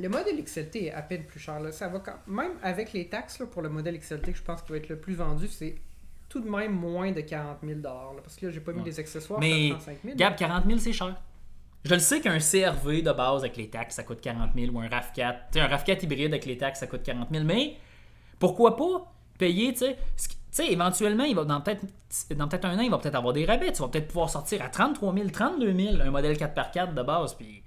Le 0.00 0.08
modèle 0.08 0.42
XLT 0.42 0.86
est 0.86 0.92
à 0.92 1.02
peine 1.02 1.24
plus 1.24 1.40
cher. 1.40 1.60
Là. 1.60 1.72
Ça 1.72 1.88
va 1.88 1.98
quand... 2.00 2.16
Même 2.26 2.52
avec 2.62 2.92
les 2.92 3.08
taxes 3.08 3.38
là, 3.38 3.46
pour 3.46 3.62
le 3.62 3.68
modèle 3.68 3.98
XLT, 3.98 4.32
que 4.32 4.38
je 4.38 4.42
pense 4.42 4.62
qu'il 4.62 4.72
va 4.72 4.78
être 4.78 4.88
le 4.88 4.98
plus 4.98 5.14
vendu, 5.14 5.46
c'est 5.48 5.76
tout 6.28 6.40
de 6.40 6.48
même 6.48 6.72
moins 6.72 7.12
de 7.12 7.20
40 7.20 7.58
000 7.62 7.80
là, 7.82 8.10
Parce 8.22 8.36
que 8.36 8.46
là, 8.46 8.52
j'ai 8.52 8.60
pas 8.60 8.72
mis 8.72 8.78
Ouais. 8.80 8.86
les 8.86 9.00
accessoires, 9.00 9.40
Mais, 9.40 9.68
ça 9.70 9.74
prend 9.74 9.84
5 9.84 9.98
000 10.04 10.16
Gab, 10.16 10.36
40 10.36 10.66
000, 10.66 10.78
c'est 10.78 10.92
cher. 10.92 11.20
Je 11.84 11.94
le 11.94 12.00
sais 12.00 12.20
qu'un 12.20 12.38
CRV 12.38 13.02
de 13.02 13.12
base 13.12 13.42
avec 13.42 13.56
les 13.56 13.68
taxes, 13.68 13.96
ça 13.96 14.02
coûte 14.04 14.20
40 14.20 14.50
000 14.54 14.72
ou 14.72 14.80
un 14.80 14.86
RAV4. 14.88 15.12
Tu 15.14 15.22
sais, 15.52 15.60
un 15.60 15.66
RAV4 15.68 16.04
hybride 16.04 16.32
avec 16.32 16.46
les 16.46 16.56
taxes, 16.58 16.80
ça 16.80 16.86
coûte 16.86 17.02
40 17.02 17.28
000. 17.32 17.44
Mais 17.44 17.76
pourquoi 18.38 18.76
pas 18.76 19.12
payer, 19.38 19.72
tu 19.72 19.86
sais, 20.50 20.72
éventuellement, 20.72 21.24
il 21.24 21.34
va, 21.34 21.44
dans 21.44 21.60
peut-être 21.60 21.84
dans 22.36 22.48
peut-être 22.48 22.64
un 22.66 22.78
an, 22.78 22.82
il 22.82 22.90
va 22.90 22.98
peut-être 22.98 23.14
avoir 23.14 23.32
des 23.32 23.44
rabais. 23.46 23.72
Tu 23.72 23.80
vas 23.80 23.88
peut-être 23.88 24.08
pouvoir 24.08 24.28
sortir 24.28 24.62
à 24.62 24.68
33 24.68 25.14
000, 25.14 25.28
32 25.30 25.72
000 25.74 26.00
un 26.02 26.10
modèle 26.10 26.36
4x4 26.36 26.92
de 26.94 27.02
base. 27.02 27.34
Puis 27.34 27.62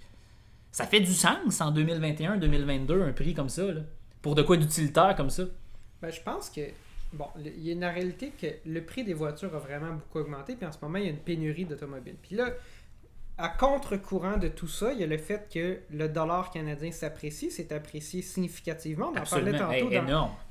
ça 0.73 0.85
fait 0.85 0.99
du 0.99 1.13
sens 1.13 1.61
en 1.61 1.71
2021, 1.71 2.35
2022, 2.37 3.01
un 3.03 3.13
prix 3.13 3.33
comme 3.33 3.47
ça. 3.49 3.63
Là, 3.63 3.81
pour 4.21 4.35
de 4.35 4.41
quoi 4.41 4.57
d'utilitaire 4.57 5.15
comme 5.15 5.29
ça. 5.29 5.43
Ben, 6.01 6.11
je 6.11 6.19
pense 6.21 6.49
que, 6.49 6.61
bon, 7.13 7.27
le- 7.37 7.51
il 7.55 7.63
y 7.65 7.69
a 7.69 7.73
une 7.73 7.85
réalité 7.85 8.31
que 8.39 8.47
le 8.65 8.83
prix 8.83 9.03
des 9.05 9.13
voitures 9.13 9.55
a 9.55 9.59
vraiment 9.59 9.93
beaucoup 9.93 10.19
augmenté, 10.19 10.55
puis 10.55 10.65
en 10.65 10.71
ce 10.73 10.77
moment, 10.81 10.97
il 10.97 11.05
y 11.05 11.07
a 11.07 11.11
une 11.11 11.17
pénurie 11.17 11.63
d'automobiles. 11.65 12.15
Puis 12.21 12.35
là, 12.35 12.49
à 13.37 13.49
contre-courant 13.49 14.37
de 14.37 14.47
tout 14.47 14.67
ça, 14.67 14.93
il 14.93 14.99
y 14.99 15.03
a 15.03 15.07
le 15.07 15.17
fait 15.17 15.47
que 15.51 15.79
le 15.91 16.07
dollar 16.07 16.51
canadien 16.51 16.91
s'apprécie, 16.91 17.49
c'est 17.51 17.71
apprécié 17.71 18.21
significativement. 18.21 19.11
On 19.15 19.19
en 19.19 19.23
parlait 19.23 19.51
tantôt 19.57 19.73
Hey, 19.73 20.01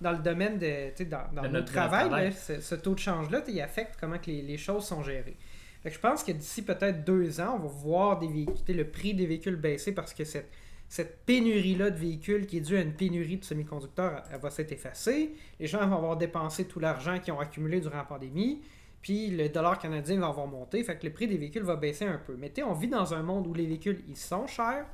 dans, 0.00 0.12
le 0.12 0.18
domaine 0.18 0.58
de, 0.58 1.04
dans, 1.04 1.18
dans 1.34 1.42
notre, 1.42 1.52
notre 1.54 1.72
travail, 1.72 2.08
travail. 2.08 2.24
là, 2.30 2.32
ce, 2.32 2.60
ce 2.60 2.74
taux 2.74 2.94
de 2.94 2.98
change-là, 2.98 3.42
il 3.46 3.60
affecte 3.60 3.96
comment 4.00 4.18
que 4.18 4.26
les, 4.26 4.42
les 4.42 4.58
choses 4.58 4.84
sont 4.84 5.02
gérées. 5.04 5.36
Je 5.84 5.98
pense 5.98 6.22
que 6.22 6.32
d'ici 6.32 6.62
peut-être 6.62 7.04
deux 7.04 7.40
ans, 7.40 7.58
on 7.60 7.66
va 7.66 7.68
voir 7.68 8.20
le 8.20 8.84
prix 8.84 9.14
des 9.14 9.26
véhicules 9.26 9.56
baisser 9.56 9.92
parce 9.92 10.14
que 10.14 10.24
cette, 10.24 11.24
pénurie-là 11.26 11.90
de 11.90 11.98
véhicules 11.98 12.46
qui 12.46 12.58
est 12.58 12.60
due 12.60 12.76
à 12.76 12.82
une 12.82 12.92
pénurie 12.92 13.38
de 13.38 13.44
semi-conducteurs, 13.44 14.22
elle 14.30 14.40
va 14.40 14.50
s'être 14.50 14.72
effacée. 14.72 15.34
Les 15.58 15.66
gens 15.66 15.86
vont 15.86 15.96
avoir 15.96 16.16
dépensé 16.16 16.66
tout 16.66 16.78
l'argent 16.78 17.18
qu'ils 17.18 17.32
ont 17.32 17.40
accumulé 17.40 17.80
durant 17.80 17.96
la 17.96 18.04
pandémie. 18.04 18.62
Puis 19.00 19.30
le 19.30 19.48
dollar 19.48 19.78
canadien 19.78 20.20
va 20.20 20.28
avoir 20.28 20.46
monté, 20.46 20.84
fait 20.84 20.96
que 20.96 21.06
le 21.06 21.12
prix 21.12 21.26
des 21.26 21.36
véhicules 21.36 21.64
va 21.64 21.74
baisser 21.74 22.04
un 22.04 22.18
peu. 22.18 22.36
Mais 22.36 22.52
on 22.62 22.74
vit 22.74 22.88
dans 22.88 23.14
un 23.14 23.22
monde 23.22 23.48
où 23.48 23.54
les 23.54 23.66
véhicules, 23.66 24.04
ils 24.08 24.16
sont 24.16 24.46
chers, 24.46 24.86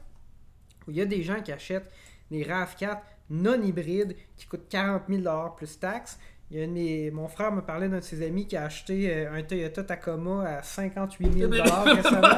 où 0.86 0.90
il 0.90 0.96
y 0.96 1.02
a 1.02 1.04
des 1.04 1.22
gens 1.22 1.42
qui 1.42 1.52
achètent 1.52 1.90
des 2.30 2.42
RAV4 2.44 3.00
non 3.30 3.62
hybrides 3.62 4.16
qui 4.36 4.46
coûtent 4.46 4.68
40 4.68 5.02
000 5.08 5.50
plus 5.56 5.78
taxes. 5.78 6.18
Il 6.50 6.58
y 6.60 6.62
a 6.62 6.66
mes- 6.66 7.10
mon 7.10 7.28
frère 7.28 7.52
me 7.52 7.60
parlait 7.60 7.88
d'un 7.88 7.98
de 7.98 8.02
ses 8.02 8.24
amis 8.26 8.46
qui 8.46 8.56
a 8.56 8.64
acheté 8.64 9.10
euh, 9.12 9.34
un 9.38 9.42
Toyota 9.42 9.82
Tacoma 9.82 10.44
à 10.48 10.62
58 10.62 11.32
000 11.32 11.50
récemment. 11.84 12.28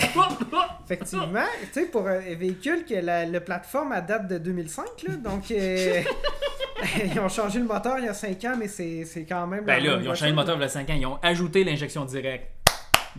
Effectivement, 0.84 1.44
tu 1.72 1.80
sais, 1.80 1.86
pour 1.86 2.08
un 2.08 2.18
véhicule 2.18 2.84
que 2.84 2.94
la, 2.94 3.24
la 3.26 3.40
plateforme 3.40 3.92
elle 3.96 4.06
date 4.06 4.26
de 4.26 4.38
2005, 4.38 4.84
là, 5.06 5.14
donc 5.14 5.50
euh, 5.52 6.02
ils 7.04 7.20
ont 7.20 7.28
changé 7.28 7.60
le 7.60 7.66
moteur 7.66 7.98
il 8.00 8.06
y 8.06 8.08
a 8.08 8.14
5 8.14 8.44
ans, 8.46 8.54
mais 8.58 8.66
c'est 8.66 9.04
c'est 9.04 9.24
quand 9.24 9.46
même. 9.46 9.64
Ben 9.64 9.80
là, 9.82 9.98
ils 10.00 10.08
ont 10.08 10.14
changé 10.14 10.30
le 10.30 10.34
moteur 10.34 10.56
il 10.56 10.62
y 10.62 10.64
a 10.64 10.68
5 10.68 10.90
ans. 10.90 10.94
Ils 10.96 11.06
ont 11.06 11.18
ajouté 11.22 11.62
l'injection 11.62 12.04
directe. 12.04 12.50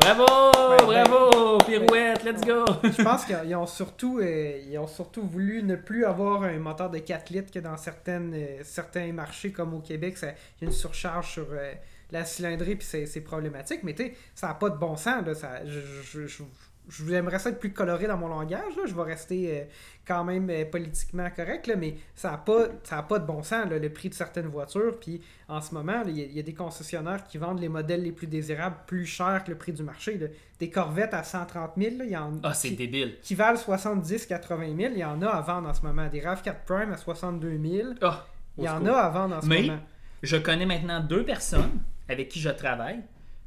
Bravo! 0.01 0.25
ben, 0.69 0.85
bravo! 0.85 1.57
Pirouette, 1.59 2.23
let's 2.23 2.41
go! 2.41 2.65
Je 2.83 3.03
pense 3.03 3.23
qu'ils 3.23 3.55
ont 3.55 3.67
surtout, 3.67 4.17
euh, 4.17 4.59
ils 4.67 4.77
ont 4.79 4.87
surtout 4.87 5.21
voulu 5.21 5.61
ne 5.61 5.75
plus 5.75 6.05
avoir 6.05 6.41
un 6.41 6.57
moteur 6.57 6.89
de 6.89 6.97
4 6.97 7.29
litres 7.29 7.51
que 7.51 7.59
dans 7.59 7.77
certaines, 7.77 8.33
euh, 8.33 8.63
certains 8.63 9.13
marchés 9.13 9.51
comme 9.51 9.75
au 9.75 9.79
Québec, 9.79 10.17
il 10.23 10.25
y 10.25 10.65
a 10.65 10.67
une 10.67 10.71
surcharge 10.71 11.31
sur 11.33 11.45
euh, 11.51 11.73
la 12.09 12.25
cylindrée, 12.25 12.75
puis 12.75 12.87
c'est 13.05 13.21
problématique. 13.21 13.81
Mais 13.83 13.93
tu 13.93 14.05
sais, 14.05 14.15
ça 14.33 14.47
n'a 14.47 14.55
pas 14.55 14.71
de 14.71 14.77
bon 14.77 14.97
sens. 14.97 15.23
Là, 15.23 15.35
ça, 15.35 15.63
je, 15.65 15.79
je, 15.79 16.01
je, 16.01 16.27
je 16.27 16.43
j'aimerais 16.89 17.39
ça 17.39 17.49
être 17.49 17.59
plus 17.59 17.71
coloré 17.73 18.07
dans 18.07 18.17
mon 18.17 18.27
langage. 18.27 18.75
Là. 18.75 18.83
Je 18.85 18.93
vais 18.93 19.03
rester 19.03 19.59
euh, 19.61 19.63
quand 20.05 20.23
même 20.23 20.49
euh, 20.49 20.65
politiquement 20.65 21.29
correct, 21.35 21.67
là, 21.67 21.75
mais 21.75 21.95
ça 22.15 22.31
n'a 22.31 22.37
pas, 22.37 22.65
ça 22.83 22.97
a 22.97 23.03
pas 23.03 23.19
de 23.19 23.25
bon 23.25 23.43
sens, 23.43 23.69
là, 23.69 23.79
le 23.79 23.89
prix 23.93 24.09
de 24.09 24.13
certaines 24.13 24.47
voitures. 24.47 24.99
Puis 24.99 25.21
en 25.47 25.61
ce 25.61 25.73
moment, 25.73 26.03
il 26.07 26.17
y, 26.17 26.21
a- 26.21 26.25
il 26.25 26.33
y 26.33 26.39
a 26.39 26.43
des 26.43 26.53
concessionnaires 26.53 27.23
qui 27.25 27.37
vendent 27.37 27.59
les 27.59 27.69
modèles 27.69 28.03
les 28.03 28.11
plus 28.11 28.27
désirables 28.27 28.75
plus 28.87 29.05
cher 29.05 29.43
que 29.45 29.51
le 29.51 29.57
prix 29.57 29.71
du 29.73 29.83
marché. 29.83 30.17
là. 30.17 30.27
Des 30.59 30.69
Corvettes 30.69 31.13
à 31.13 31.23
130 31.23 31.71
000, 31.77 31.97
là, 31.97 32.03
il 32.05 32.11
y 32.11 32.17
en 32.17 32.33
Ah, 32.43 32.53
c'est 32.53 32.69
qui- 32.69 32.75
débile. 32.75 33.17
qui 33.21 33.35
valent 33.35 33.57
70-80 33.57 34.75
000, 34.77 34.91
il 34.93 34.99
y 34.99 35.05
en 35.05 35.21
a 35.21 35.27
à 35.27 35.41
vendre 35.41 35.69
en 35.69 35.73
ce 35.73 35.81
moment. 35.81 36.07
Des 36.07 36.19
RAV4 36.21 36.65
Prime 36.65 36.91
à 36.91 36.97
62 36.97 37.57
000, 37.63 37.89
Ah, 38.01 38.25
il 38.57 38.63
y 38.65 38.69
en 38.69 38.85
a 38.85 38.91
à 38.93 39.09
vendre 39.09 39.35
en 39.37 39.41
ce 39.41 39.47
Mais- 39.47 39.61
moment. 39.61 39.79
Je 40.23 40.37
connais 40.37 40.65
maintenant 40.67 40.99
deux 40.99 41.25
personnes 41.25 41.81
avec 42.07 42.29
qui 42.29 42.39
je 42.39 42.49
travaille 42.49 42.99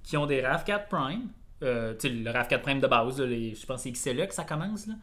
qui 0.02 0.16
ont 0.16 0.26
des 0.26 0.40
RAV4 0.42 0.88
Prime. 0.88 1.28
Euh, 1.62 1.94
le 2.02 2.30
RAV4 2.30 2.60
Prime 2.60 2.80
de 2.80 2.86
base, 2.86 3.16
je 3.24 3.66
pense 3.66 3.84
que 3.84 3.90
c'est 3.96 4.12
XLE 4.12 4.26
que 4.28 4.34
ça 4.34 4.44
commence. 4.44 4.86
Là. 4.86 4.94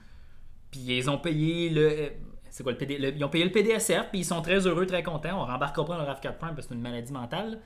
Puis 0.69 0.81
ils 0.81 1.09
ont 1.09 1.17
payé 1.17 1.69
le. 1.69 1.81
euh, 1.89 2.09
C'est 2.49 2.63
quoi 2.63 2.73
le 2.73 2.77
PD? 2.77 2.97
le- 2.97 3.15
ils 3.15 3.23
ont 3.23 3.29
payé 3.29 3.45
le 3.45 3.51
PDSF, 3.51 4.09
puis 4.09 4.19
ils 4.19 4.25
sont 4.25 4.41
très 4.41 4.67
heureux, 4.67 4.85
très 4.85 5.03
contents. 5.03 5.41
On 5.41 5.45
rembarquera 5.45 5.85
pas 5.85 5.97
dans 5.97 6.03
le 6.03 6.09
RAV4 6.09 6.37
Prime 6.37 6.55
parce 6.55 6.67
que 6.67 6.69
c'est 6.69 6.75
une 6.75 6.81
maladie 6.81 7.13
mentale. 7.13 7.59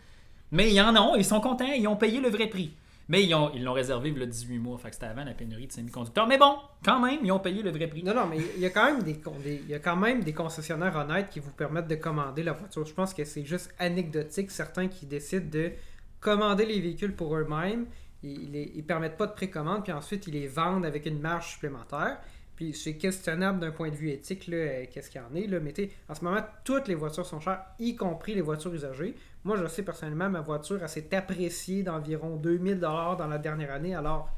Mais 0.51 0.71
ils 0.71 0.79
en 0.81 0.95
ont, 0.95 1.15
ils 1.15 1.25
sont 1.25 1.41
contents, 1.41 1.65
ils 1.65 1.87
ont 1.87 1.95
payé 1.95 2.19
le 2.21 2.29
vrai 2.29 2.47
prix. 2.47 2.71
Mais 3.07 3.23
ils 3.23 3.33
ont- 3.35 3.51
ils 3.53 3.63
l'ont 3.63 3.73
réservé 3.73 4.13
a 4.19 4.25
18 4.25 4.57
mois, 4.57 4.77
fait 4.79 4.89
que 4.89 4.95
c'était 4.95 5.05
avant 5.07 5.23
la 5.23 5.33
pénurie 5.33 5.67
de 5.67 5.71
semi-conducteurs. 5.71 6.25
Mais 6.27 6.37
bon, 6.39 6.55
quand 6.83 6.99
même, 6.99 7.19
ils 7.23 7.31
ont 7.31 7.39
payé 7.39 7.61
le 7.61 7.69
vrai 7.71 7.85
prix. 7.87 8.01
Non, 8.03 8.15
non, 8.15 8.25
mais 8.27 8.37
il 8.55 8.61
y 8.61 8.65
a 8.65 8.69
quand 8.71 9.95
même 9.95 10.23
des 10.23 10.33
concessionnaires 10.33 10.95
honnêtes 10.95 11.29
qui 11.29 11.39
vous 11.39 11.51
permettent 11.51 11.87
de 11.87 11.95
commander 11.95 12.41
la 12.43 12.53
voiture. 12.53 12.83
Je 12.85 12.93
pense 12.93 13.13
que 13.13 13.23
c'est 13.25 13.45
juste 13.45 13.73
anecdotique, 13.77 14.49
certains 14.49 14.87
qui 14.87 15.05
décident 15.05 15.49
de 15.51 15.71
commander 16.19 16.65
les 16.65 16.79
véhicules 16.79 17.15
pour 17.15 17.35
eux-mêmes. 17.35 17.85
Ils, 18.23 18.55
ils 18.55 18.83
permettent 18.83 19.17
pas 19.17 19.27
de 19.27 19.33
précommande, 19.33 19.83
puis 19.83 19.91
ensuite 19.91 20.27
ils 20.27 20.33
les 20.33 20.47
vendent 20.47 20.85
avec 20.85 21.05
une 21.05 21.19
marge 21.19 21.51
supplémentaire. 21.51 22.17
Puis 22.55 22.73
c'est 22.73 22.95
questionnable 22.95 23.59
d'un 23.59 23.71
point 23.71 23.89
de 23.89 23.95
vue 23.95 24.09
éthique, 24.09 24.47
là, 24.47 24.57
euh, 24.57 24.85
qu'est-ce 24.89 25.09
qu'il 25.09 25.21
y 25.21 25.23
en 25.23 25.35
est. 25.35 25.47
Là. 25.47 25.59
Mais 25.59 25.73
en 26.07 26.15
ce 26.15 26.23
moment, 26.23 26.41
toutes 26.63 26.87
les 26.87 26.95
voitures 26.95 27.25
sont 27.25 27.39
chères, 27.39 27.65
y 27.79 27.95
compris 27.95 28.33
les 28.33 28.41
voitures 28.41 28.73
usagées. 28.73 29.15
Moi, 29.43 29.57
je 29.57 29.67
sais 29.67 29.83
personnellement, 29.83 30.29
ma 30.29 30.41
voiture, 30.41 30.79
s'est 30.87 31.13
appréciée 31.13 31.83
d'environ 31.83 32.37
2000 32.37 32.79
dans 32.79 33.27
la 33.27 33.37
dernière 33.37 33.71
année, 33.71 33.93
alors 33.93 34.29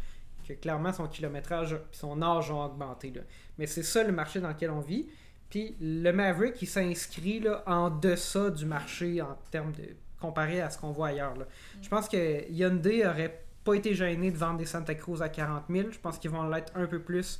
que 0.47 0.53
clairement 0.53 0.93
son 0.93 1.07
kilométrage 1.07 1.73
et 1.73 1.77
son 1.91 2.21
âge 2.21 2.49
ont 2.51 2.63
augmenté. 2.63 3.11
là. 3.11 3.21
Mais 3.59 3.67
c'est 3.67 3.83
ça 3.83 4.03
le 4.03 4.11
marché 4.11 4.39
dans 4.39 4.49
lequel 4.49 4.71
on 4.71 4.79
vit. 4.79 5.07
Puis 5.49 5.75
le 5.79 6.11
Maverick, 6.11 6.61
il 6.61 6.67
s'inscrit 6.67 7.39
là, 7.39 7.63
en 7.67 7.89
deçà 7.89 8.49
du 8.49 8.65
marché 8.65 9.21
en 9.21 9.37
termes 9.51 9.71
de 9.73 9.83
comparé 10.19 10.61
à 10.61 10.69
ce 10.69 10.79
qu'on 10.79 10.91
voit 10.91 11.09
ailleurs. 11.09 11.35
là. 11.37 11.45
Je 11.81 11.87
pense 11.89 12.09
que 12.09 12.49
Hyundai 12.51 13.05
aurait 13.05 13.45
pas 13.67 13.75
été 13.75 13.93
gêné 13.93 14.31
de 14.31 14.37
vendre 14.37 14.57
des 14.57 14.65
Santa 14.65 14.95
Cruz 14.95 15.21
à 15.21 15.29
40 15.29 15.63
000. 15.69 15.89
Je 15.91 15.99
pense 15.99 16.17
qu'ils 16.17 16.31
vont 16.31 16.47
l'être 16.49 16.71
un 16.75 16.87
peu 16.87 16.99
plus 16.99 17.39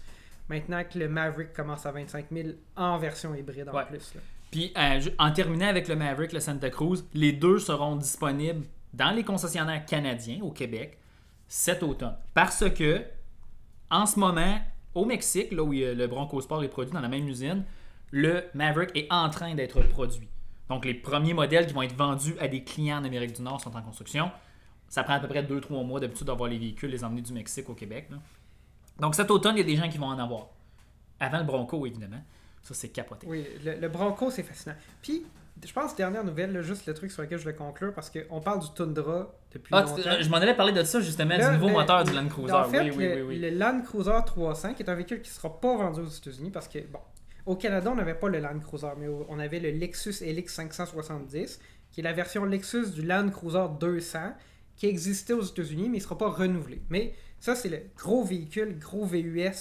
maintenant 0.50 0.84
que 0.84 1.00
le 1.00 1.10
Maverick 1.10 1.54
commence 1.54 1.86
à 1.86 1.92
25 1.92 2.26
000 2.32 2.50
en 2.76 2.98
version 2.98 3.34
hybride 3.34 3.70
en 3.70 3.74
Ouais. 3.76 3.86
plus. 3.86 4.14
là. 4.16 4.22
Puis 4.52 4.72
euh, 4.78 5.00
en 5.20 5.32
terminant 5.32 5.68
avec 5.68 5.88
le 5.88 5.96
Maverick, 5.96 6.32
le 6.34 6.40
Santa 6.40 6.70
Cruz, 6.70 7.04
les 7.14 7.34
deux 7.34 7.60
seront 7.60 7.96
disponibles 7.96 8.66
dans 8.94 9.12
les 9.12 9.24
concessionnaires 9.24 9.86
canadiens 9.86 10.40
au 10.42 10.52
Québec 10.52 10.98
cet 11.48 11.84
automne. 11.84 12.16
Parce 12.34 12.70
que 12.70 13.04
en 13.90 14.06
ce 14.06 14.20
moment, 14.20 14.60
au 14.96 15.06
Mexique, 15.06 15.52
là 15.52 15.64
où 15.64 15.72
le 15.72 16.08
Bronco 16.08 16.40
Sport 16.42 16.64
est 16.64 16.68
produit 16.70 16.94
dans 16.94 17.02
la 17.02 17.08
même 17.10 17.28
usine, 17.28 17.64
le 18.12 18.44
Maverick 18.54 18.92
est 18.96 19.08
en 19.12 19.30
train 19.30 19.54
d'être 19.56 19.82
produit. 19.90 20.28
Donc 20.70 20.86
les 20.86 20.94
premiers 20.94 21.34
modèles 21.34 21.68
qui 21.68 21.74
vont 21.74 21.82
être 21.84 21.96
vendus 21.96 22.36
à 22.40 22.48
des 22.48 22.64
clients 22.64 22.98
en 23.00 23.04
Amérique 23.06 23.34
du 23.34 23.42
Nord 23.42 23.62
sont 23.62 23.76
en 23.76 23.82
construction. 23.82 24.32
Ça 24.90 25.04
prend 25.04 25.14
à 25.16 25.20
peu 25.20 25.28
près 25.28 25.44
2-3 25.44 25.86
mois 25.86 26.00
d'habitude 26.00 26.28
d'avoir 26.28 26.50
les 26.50 26.58
véhicules, 26.58 26.90
les 26.90 27.04
emmener 27.04 27.22
du 27.22 27.34
Mexique 27.34 27.70
au 27.70 27.74
Québec. 27.74 28.08
là. 28.10 28.18
Donc 29.00 29.16
cet 29.16 29.30
automne, 29.32 29.56
il 29.56 29.60
y 29.60 29.62
a 29.62 29.66
des 29.66 29.76
gens 29.76 29.90
qui 29.90 29.98
vont 29.98 30.08
en 30.08 30.18
avoir. 30.20 30.48
Avant 31.20 31.40
le 31.40 31.44
Bronco, 31.44 31.86
évidemment. 31.86 32.22
Ça, 32.64 32.74
c'est 32.74 32.90
capoté. 32.90 33.28
Oui, 33.28 33.46
le, 33.64 33.76
le 33.80 33.88
Bronco, 33.90 34.30
c'est 34.30 34.44
fascinant. 34.44 34.76
Puis, 35.02 35.26
je 35.66 35.72
pense, 35.74 35.96
dernière 35.96 36.24
nouvelle, 36.24 36.52
là, 36.52 36.62
juste 36.62 36.86
le 36.86 36.94
truc 36.94 37.12
sur 37.12 37.22
lequel 37.22 37.40
je 37.40 37.46
vais 37.46 37.54
conclure, 37.56 37.94
parce 37.94 38.10
qu'on 38.12 38.42
parle 38.42 38.60
du 38.60 38.68
Tundra 38.76 39.34
depuis 39.52 39.70
Ah, 39.74 39.82
longtemps. 39.84 39.96
tu- 39.96 40.24
je 40.24 40.30
m'en 40.30 40.38
allais 40.38 40.54
parler 40.56 40.74
de 40.74 40.84
ça 40.84 41.00
justement, 41.00 41.38
Là, 41.38 41.48
du 41.50 41.54
nouveau 41.56 41.68
le- 41.68 41.74
moteur 41.74 42.04
du 42.04 42.14
Land 42.14 42.28
Cruiser. 42.28 42.52
En 42.54 42.64
fait, 42.66 42.82
oui, 42.82 42.92
oui, 42.96 43.04
le, 43.08 43.14
oui, 43.16 43.22
oui. 43.30 43.40
le 43.40 43.50
Land 43.52 43.82
Cruiser 43.84 44.12
300, 44.26 44.74
qui 44.74 44.84
est 44.84 44.90
un 44.90 44.96
véhicule 44.96 45.22
qui 45.22 45.30
ne 45.30 45.36
sera 45.36 45.60
pas 45.60 45.78
vendu 45.78 46.02
aux 46.02 46.06
États-Unis, 46.10 46.52
parce 46.52 46.68
que, 46.68 46.80
bon, 46.80 47.00
au 47.46 47.56
Canada, 47.56 47.90
on 47.92 47.96
n'avait 47.96 48.14
pas 48.16 48.28
le 48.30 48.40
Land 48.40 48.60
Cruiser, 48.60 48.90
mais 48.98 49.08
on 49.30 49.40
avait 49.40 49.60
le 49.60 49.72
Lexus 49.72 50.16
LX 50.22 50.54
570, 50.56 51.60
qui 51.92 52.02
est 52.02 52.04
la 52.04 52.14
version 52.14 52.44
Lexus 52.46 52.92
du 52.92 53.02
Land 53.04 53.30
Cruiser 53.30 53.66
200, 53.80 54.34
qui 54.78 54.86
existait 54.88 55.34
aux 55.34 55.42
États-Unis, 55.44 55.90
mais 55.90 55.98
il 55.98 56.00
ne 56.00 56.04
sera 56.04 56.18
pas 56.18 56.30
renouvelé. 56.30 56.82
Mais 56.90 57.14
ça, 57.40 57.56
c'est 57.56 57.70
le 57.70 57.82
gros 57.98 58.24
véhicule, 58.24 58.78
gros 58.80 59.06
VUS 59.06 59.52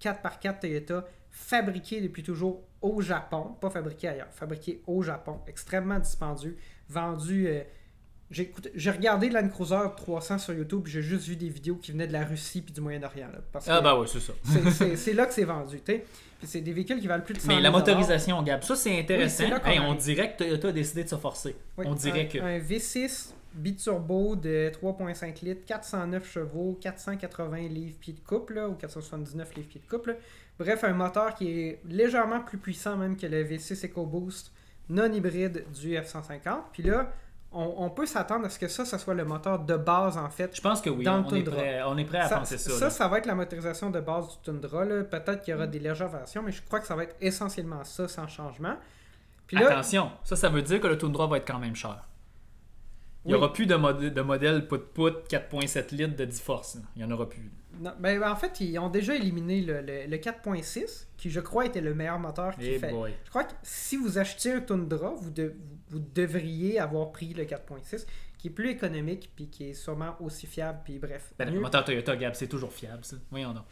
4x4 0.00 0.60
Toyota, 0.60 1.04
fabriqué 1.30 2.00
depuis 2.00 2.22
toujours 2.22 2.62
au 2.80 3.00
Japon, 3.00 3.56
pas 3.60 3.70
fabriqué 3.70 4.08
ailleurs, 4.08 4.28
fabriqué 4.30 4.82
au 4.86 5.02
Japon, 5.02 5.40
extrêmement 5.48 5.98
dispendieux, 5.98 6.56
vendu. 6.88 7.48
euh, 7.48 7.62
j'ai 8.30 8.90
regardé 8.90 9.30
Land 9.30 9.48
Cruiser 9.48 9.78
300 9.96 10.38
sur 10.38 10.52
YouTube, 10.54 10.82
puis 10.84 10.92
j'ai 10.92 11.02
juste 11.02 11.26
vu 11.26 11.34
des 11.36 11.48
vidéos 11.48 11.76
qui 11.76 11.92
venaient 11.92 12.06
de 12.06 12.12
la 12.12 12.24
Russie 12.26 12.60
puis 12.60 12.74
du 12.74 12.80
Moyen-Orient. 12.82 13.28
Ah 13.66 13.80
bah 13.80 13.98
oui, 13.98 14.06
c'est 14.12 14.20
ça. 14.20 14.34
c'est- 14.96 15.14
là 15.14 15.24
que 15.24 15.32
c'est 15.32 15.44
vendu. 15.44 15.80
tu 15.80 15.92
sais. 15.92 16.04
C'est 16.44 16.60
des 16.60 16.72
véhicules 16.74 17.00
qui 17.00 17.06
valent 17.06 17.24
plus 17.24 17.34
de 17.34 17.40
100 17.40 17.48
Mais 17.48 17.54
000 17.54 17.62
la 17.62 17.70
motorisation, 17.70 18.42
Gab, 18.42 18.62
ça 18.62 18.76
c'est 18.76 18.96
intéressant. 19.00 19.44
Oui, 19.44 19.50
Hey, 19.72 19.80
on 19.80 19.94
dirait 19.94 20.32
que 20.32 20.38
Toyota 20.38 20.68
a 20.68 20.72
décidé 20.72 21.04
de 21.04 21.08
se 21.08 21.16
forcer. 21.16 21.56
Oui, 21.78 21.86
on 21.88 21.94
dirait 21.94 22.22
un, 22.22 22.26
que. 22.26 22.38
Un 22.38 22.58
V6 22.58 23.32
biturbo 23.54 24.36
de 24.36 24.70
3.5 24.70 25.44
litres, 25.44 25.64
409 25.66 26.30
chevaux, 26.30 26.78
480 26.80 27.56
livres-pieds 27.68 28.14
de 28.14 28.20
couple, 28.20 28.54
là, 28.54 28.68
ou 28.68 28.74
479 28.74 29.54
livres-pieds 29.56 29.80
de 29.84 29.88
couple. 29.90 30.16
Bref, 30.58 30.84
un 30.84 30.92
moteur 30.92 31.34
qui 31.34 31.50
est 31.60 31.80
légèrement 31.84 32.40
plus 32.40 32.58
puissant 32.58 32.96
même 32.96 33.16
que 33.16 33.26
le 33.26 33.44
V6 33.44 33.86
EcoBoost 33.86 34.52
non 34.88 35.12
hybride 35.12 35.64
du 35.72 35.94
F-150. 35.96 36.58
Puis 36.72 36.82
là, 36.82 37.12
on, 37.52 37.74
on 37.78 37.90
peut 37.90 38.06
s'attendre 38.06 38.46
à 38.46 38.50
ce 38.50 38.58
que 38.58 38.68
ça, 38.68 38.84
ça 38.84 38.98
soit 38.98 39.14
le 39.14 39.24
moteur 39.24 39.58
de 39.60 39.76
base 39.76 40.16
en 40.18 40.28
fait. 40.30 40.54
Je 40.54 40.60
pense 40.60 40.80
que 40.80 40.90
oui, 40.90 41.04
Dans 41.04 41.18
le 41.18 41.24
on 41.24 41.34
est, 41.34 41.42
prêt, 41.42 41.80
on 41.86 41.96
est 41.96 42.04
prêt 42.04 42.18
à 42.18 42.28
Ça, 42.28 42.38
penser 42.38 42.58
ça. 42.58 42.70
ça, 42.70 42.84
là. 42.86 42.90
ça 42.90 43.08
va 43.08 43.18
être 43.18 43.26
la 43.26 43.34
motorisation 43.34 43.90
de 43.90 44.00
base 44.00 44.28
du 44.28 44.36
Tundra. 44.44 44.84
Peut-être 44.84 45.40
qu'il 45.42 45.52
y 45.52 45.56
aura 45.56 45.66
Mm. 45.66 45.70
des 45.70 45.78
légères 45.78 46.08
versions, 46.08 46.42
mais 46.42 46.52
je 46.52 46.62
crois 46.62 46.80
que 46.80 46.86
ça 46.86 46.94
va 46.96 47.04
être 47.04 47.16
essentiellement 47.20 47.84
ça 47.84 48.06
sans 48.08 48.26
changement. 48.26 48.76
Puis 49.46 49.56
là, 49.56 49.70
Attention, 49.70 50.10
ça, 50.24 50.36
ça 50.36 50.48
veut 50.50 50.60
dire 50.62 50.80
que 50.80 50.86
le 50.88 50.98
Tundra 50.98 51.26
va 51.26 51.38
être 51.38 51.46
quand 51.46 51.58
même 51.58 51.74
cher. 51.76 52.04
Il 53.28 53.32
n'y 53.32 53.34
Oui. 53.34 53.44
aura 53.44 53.52
plus 53.52 53.66
de, 53.66 53.74
mod- 53.74 54.00
de 54.14 54.20
modèle 54.22 54.66
put-put 54.66 55.12
4.7 55.28 55.94
litres 55.94 56.16
de 56.16 56.24
10 56.24 56.40
force. 56.40 56.76
là. 56.76 56.80
Il 56.96 57.04
n'y 57.04 57.04
en 57.04 57.14
aura 57.14 57.28
plus. 57.28 57.50
Non, 57.80 57.92
ben, 58.00 58.22
en 58.24 58.34
fait, 58.34 58.58
ils 58.60 58.76
ont 58.78 58.88
déjà 58.88 59.14
éliminé 59.14 59.60
le, 59.60 59.82
le- 59.82 60.06
le 60.08 60.16
4.6, 60.16 61.06
qui 61.16 61.30
je 61.30 61.38
crois 61.40 61.66
était 61.66 61.80
le 61.82 61.94
meilleur 61.94 62.18
moteur 62.18 62.56
qui 62.56 62.66
Eh 62.66 62.78
fait. 62.78 62.90
boy. 62.90 63.12
Je 63.24 63.30
crois 63.30 63.44
que 63.44 63.52
si 63.62 63.96
vous 63.96 64.18
achetiez 64.18 64.52
un 64.54 64.60
Tundra, 64.60 65.10
vous, 65.14 65.30
de- 65.30 65.54
vous 65.90 66.00
devriez 66.14 66.80
avoir 66.80 67.12
pris 67.12 67.34
le 67.34 67.44
4.6, 67.44 68.06
qui 68.38 68.48
est 68.48 68.50
plus 68.50 68.70
économique, 68.70 69.30
puis 69.36 69.48
qui 69.48 69.70
est 69.70 69.74
sûrement 69.74 70.16
aussi 70.20 70.46
fiable, 70.46 70.78
puis 70.84 70.98
bref. 70.98 71.32
Ben, 71.38 71.52
le 71.52 71.60
moteur 71.60 71.84
Toyota, 71.84 72.16
Gab, 72.16 72.34
c'est 72.34 72.48
toujours 72.48 72.72
fiable, 72.72 73.04
ça. 73.04 73.16
Voyons 73.30 73.52
donc. 73.52 73.64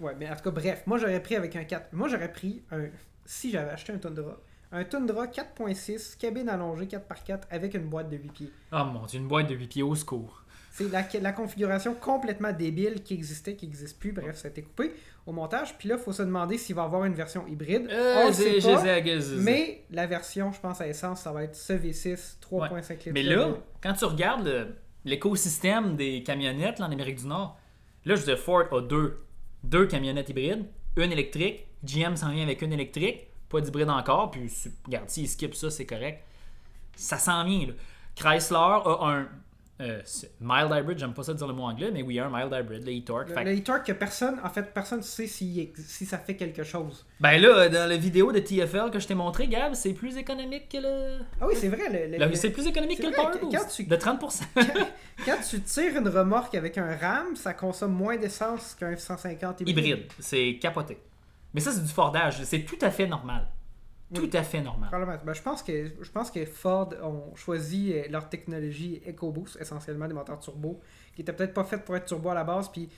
Ouais, 0.00 0.14
mais 0.18 0.28
en 0.28 0.34
tout 0.34 0.42
cas, 0.42 0.50
bref, 0.50 0.82
moi 0.86 0.98
j'aurais 0.98 1.22
pris 1.22 1.36
avec 1.36 1.54
un 1.54 1.62
4. 1.64 1.92
Moi 1.92 2.08
j'aurais 2.08 2.32
pris 2.32 2.64
un. 2.72 2.86
Si 3.24 3.50
j'avais 3.52 3.70
acheté 3.70 3.92
un 3.92 3.98
Tundra, 3.98 4.36
un 4.74 4.84
Tundra 4.84 5.26
4.6, 5.26 6.18
cabine 6.18 6.48
allongée 6.48 6.86
4x4 6.86 7.42
avec 7.50 7.74
une 7.74 7.84
boîte 7.86 8.10
de 8.10 8.16
8 8.16 8.32
pieds. 8.32 8.50
Oh 8.72 8.84
mon 8.92 9.06
dieu, 9.06 9.20
une 9.20 9.28
boîte 9.28 9.48
de 9.48 9.54
8 9.54 9.66
pieds 9.68 9.82
au 9.84 9.94
secours. 9.94 10.42
C'est 10.72 10.90
la, 10.90 11.04
la 11.20 11.32
configuration 11.32 11.94
complètement 11.94 12.52
débile 12.52 13.04
qui 13.04 13.14
existait, 13.14 13.54
qui 13.54 13.66
n'existe 13.66 13.96
plus. 14.00 14.10
Bref, 14.10 14.36
ça 14.36 14.48
a 14.48 14.50
été 14.50 14.62
coupé 14.62 14.92
au 15.24 15.30
montage. 15.32 15.78
Puis 15.78 15.88
là, 15.88 15.94
il 15.96 16.02
faut 16.02 16.12
se 16.12 16.22
demander 16.22 16.58
s'il 16.58 16.74
va 16.74 16.82
y 16.82 16.84
avoir 16.86 17.04
une 17.04 17.14
version 17.14 17.46
hybride. 17.46 17.88
Euh, 17.88 18.24
On 18.26 18.32
sait 18.32 18.58
pas, 18.60 19.00
mais 19.38 19.84
la 19.92 20.08
version, 20.08 20.50
je 20.50 20.58
pense, 20.58 20.80
à 20.80 20.88
essence, 20.88 21.20
ça 21.20 21.30
va 21.30 21.44
être 21.44 21.54
ce 21.54 21.74
V6 21.74 22.38
3.5 22.40 22.90
litres. 22.90 23.10
Mais 23.14 23.22
là, 23.22 23.50
quand 23.80 23.92
tu 23.92 24.04
regardes 24.04 24.74
l'écosystème 25.04 25.94
des 25.94 26.24
camionnettes 26.24 26.80
là, 26.80 26.86
en 26.86 26.90
Amérique 26.90 27.20
du 27.20 27.26
Nord, 27.28 27.56
là, 28.04 28.16
je 28.16 28.24
dire, 28.24 28.38
Ford 28.38 28.64
a 28.72 28.80
deux, 28.80 29.24
deux 29.62 29.86
camionnettes 29.86 30.30
hybrides, 30.30 30.64
une 30.96 31.12
électrique, 31.12 31.68
GM 31.84 32.16
s'en 32.16 32.32
vient 32.32 32.42
avec 32.42 32.62
une 32.62 32.72
électrique, 32.72 33.28
pas 33.54 33.60
d'hybride 33.60 33.90
encore, 33.90 34.30
puis 34.30 34.50
regarde, 34.86 35.08
s'ils 35.08 35.28
skip 35.28 35.54
ça, 35.54 35.70
c'est 35.70 35.86
correct. 35.86 36.22
Ça 36.96 37.18
s'en 37.18 37.44
vient, 37.44 37.66
là. 37.68 37.72
Chrysler 38.16 38.56
a 38.56 38.98
un 39.02 39.28
euh, 39.80 40.00
mild 40.40 40.70
hybrid, 40.70 40.98
j'aime 40.98 41.14
pas 41.14 41.24
ça 41.24 41.34
dire 41.34 41.48
le 41.48 41.52
mot 41.52 41.64
anglais, 41.64 41.90
mais 41.92 42.02
oui, 42.02 42.20
un 42.20 42.30
mild 42.30 42.52
hybrid, 42.52 42.86
le 42.86 42.96
e-torque. 42.96 43.28
le, 43.28 43.58
e-torque 43.58 43.86
que 43.86 43.92
personne, 43.92 44.40
en 44.44 44.48
fait, 44.48 44.72
personne 44.72 44.98
ne 44.98 45.04
sait 45.04 45.26
si, 45.26 45.72
si 45.76 46.06
ça 46.06 46.18
fait 46.18 46.36
quelque 46.36 46.62
chose. 46.62 47.04
Ben 47.18 47.38
là, 47.38 47.68
dans 47.68 47.88
la 47.88 47.96
vidéo 47.96 48.30
de 48.30 48.38
TFL 48.38 48.90
que 48.92 49.00
je 49.00 49.06
t'ai 49.08 49.14
montré, 49.14 49.48
Gab, 49.48 49.74
c'est 49.74 49.92
plus 49.92 50.16
économique 50.16 50.68
que 50.68 50.78
le. 50.78 51.18
Ah 51.40 51.46
oui, 51.48 51.54
c'est 51.56 51.68
vrai. 51.68 52.08
Le, 52.08 52.34
c'est 52.36 52.50
plus 52.50 52.68
économique 52.68 53.00
que 53.00 53.06
le 53.06 53.12
Power 53.12 53.38
quand 53.40 53.68
tu- 53.68 53.84
de 53.84 53.96
30%. 53.96 54.42
Quand 55.24 55.38
tu 55.48 55.60
tires 55.60 55.96
une 55.96 56.08
remorque 56.08 56.54
avec 56.56 56.76
un 56.76 56.96
RAM, 56.96 57.36
ça 57.36 57.54
consomme 57.54 57.92
moins 57.92 58.16
d'essence 58.16 58.74
qu'un 58.78 58.94
F-150 58.94 59.62
hybride. 59.62 59.68
hybride. 59.68 60.02
C'est 60.18 60.58
capoté. 60.60 60.98
Mais 61.54 61.60
ça, 61.60 61.72
c'est 61.72 61.82
du 61.82 61.92
Fordage. 61.92 62.42
C'est 62.42 62.64
tout 62.64 62.78
à 62.80 62.90
fait 62.90 63.06
normal. 63.06 63.46
tout 64.12 64.30
à 64.32 64.42
fait 64.42 64.60
normal. 64.60 64.90
Probablement. 64.90 65.18
Ben, 65.24 65.32
je, 65.32 65.42
pense 65.42 65.62
que, 65.62 65.92
je 66.00 66.10
pense 66.10 66.30
que 66.30 66.44
Ford 66.44 66.90
ont 67.02 67.34
choisi 67.36 67.92
euh, 67.92 68.04
leur 68.10 68.28
technologie 68.28 69.00
EcoBoost, 69.08 69.58
essentiellement 69.60 70.06
des 70.06 70.14
moteurs 70.14 70.40
turbo, 70.40 70.80
qui 71.14 71.22
étaient 71.22 71.32
peut-être 71.32 71.54
pas 71.54 71.64
faites 71.64 71.84
pour 71.84 71.96
être 71.96 72.06
turbo 72.06 72.28
à 72.30 72.34
la 72.34 72.44
base. 72.44 72.68
Puis 72.68 72.88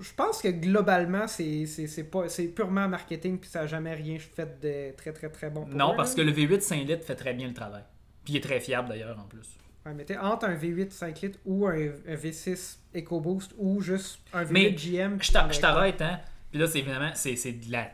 je 0.00 0.12
pense 0.14 0.40
que 0.40 0.48
globalement, 0.48 1.26
c'est 1.26 2.54
purement 2.54 2.88
marketing, 2.88 3.38
puis 3.38 3.50
ça 3.50 3.62
n'a 3.62 3.66
jamais 3.66 3.94
rien 3.94 4.18
fait 4.18 4.60
de 4.60 4.96
très 4.96 5.12
très 5.12 5.30
très 5.30 5.50
bon 5.50 5.64
pour 5.64 5.74
Non, 5.74 5.92
eux, 5.92 5.96
parce 5.96 6.14
que 6.14 6.20
le 6.20 6.32
V8 6.32 6.60
5 6.60 6.86
litres 6.86 7.04
fait 7.04 7.16
très 7.16 7.34
bien 7.34 7.48
le 7.48 7.54
travail. 7.54 7.82
Puis 8.24 8.34
il 8.34 8.36
est 8.36 8.42
très 8.42 8.60
fiable 8.60 8.88
d'ailleurs 8.88 9.18
en 9.18 9.24
plus. 9.24 9.56
Ouais, 9.84 9.92
mais 9.94 10.18
entre 10.18 10.46
un 10.46 10.54
V8 10.54 10.90
5 10.90 11.20
litres 11.20 11.38
ou 11.44 11.66
un, 11.66 11.72
un 11.72 12.14
V6 12.14 12.78
EcoBoost 12.94 13.54
ou 13.58 13.80
juste 13.80 14.20
un 14.32 14.44
V8 14.44 14.52
Mais 14.52 14.72
GM. 14.72 15.18
Je 15.20 15.60
t'arrête, 15.60 16.00
hein. 16.00 16.20
Puis 16.54 16.60
là, 16.60 16.68
c'est 16.68 16.78
évidemment, 16.78 17.10
c'est 17.16 17.34
de, 17.34 17.72
la- 17.72 17.90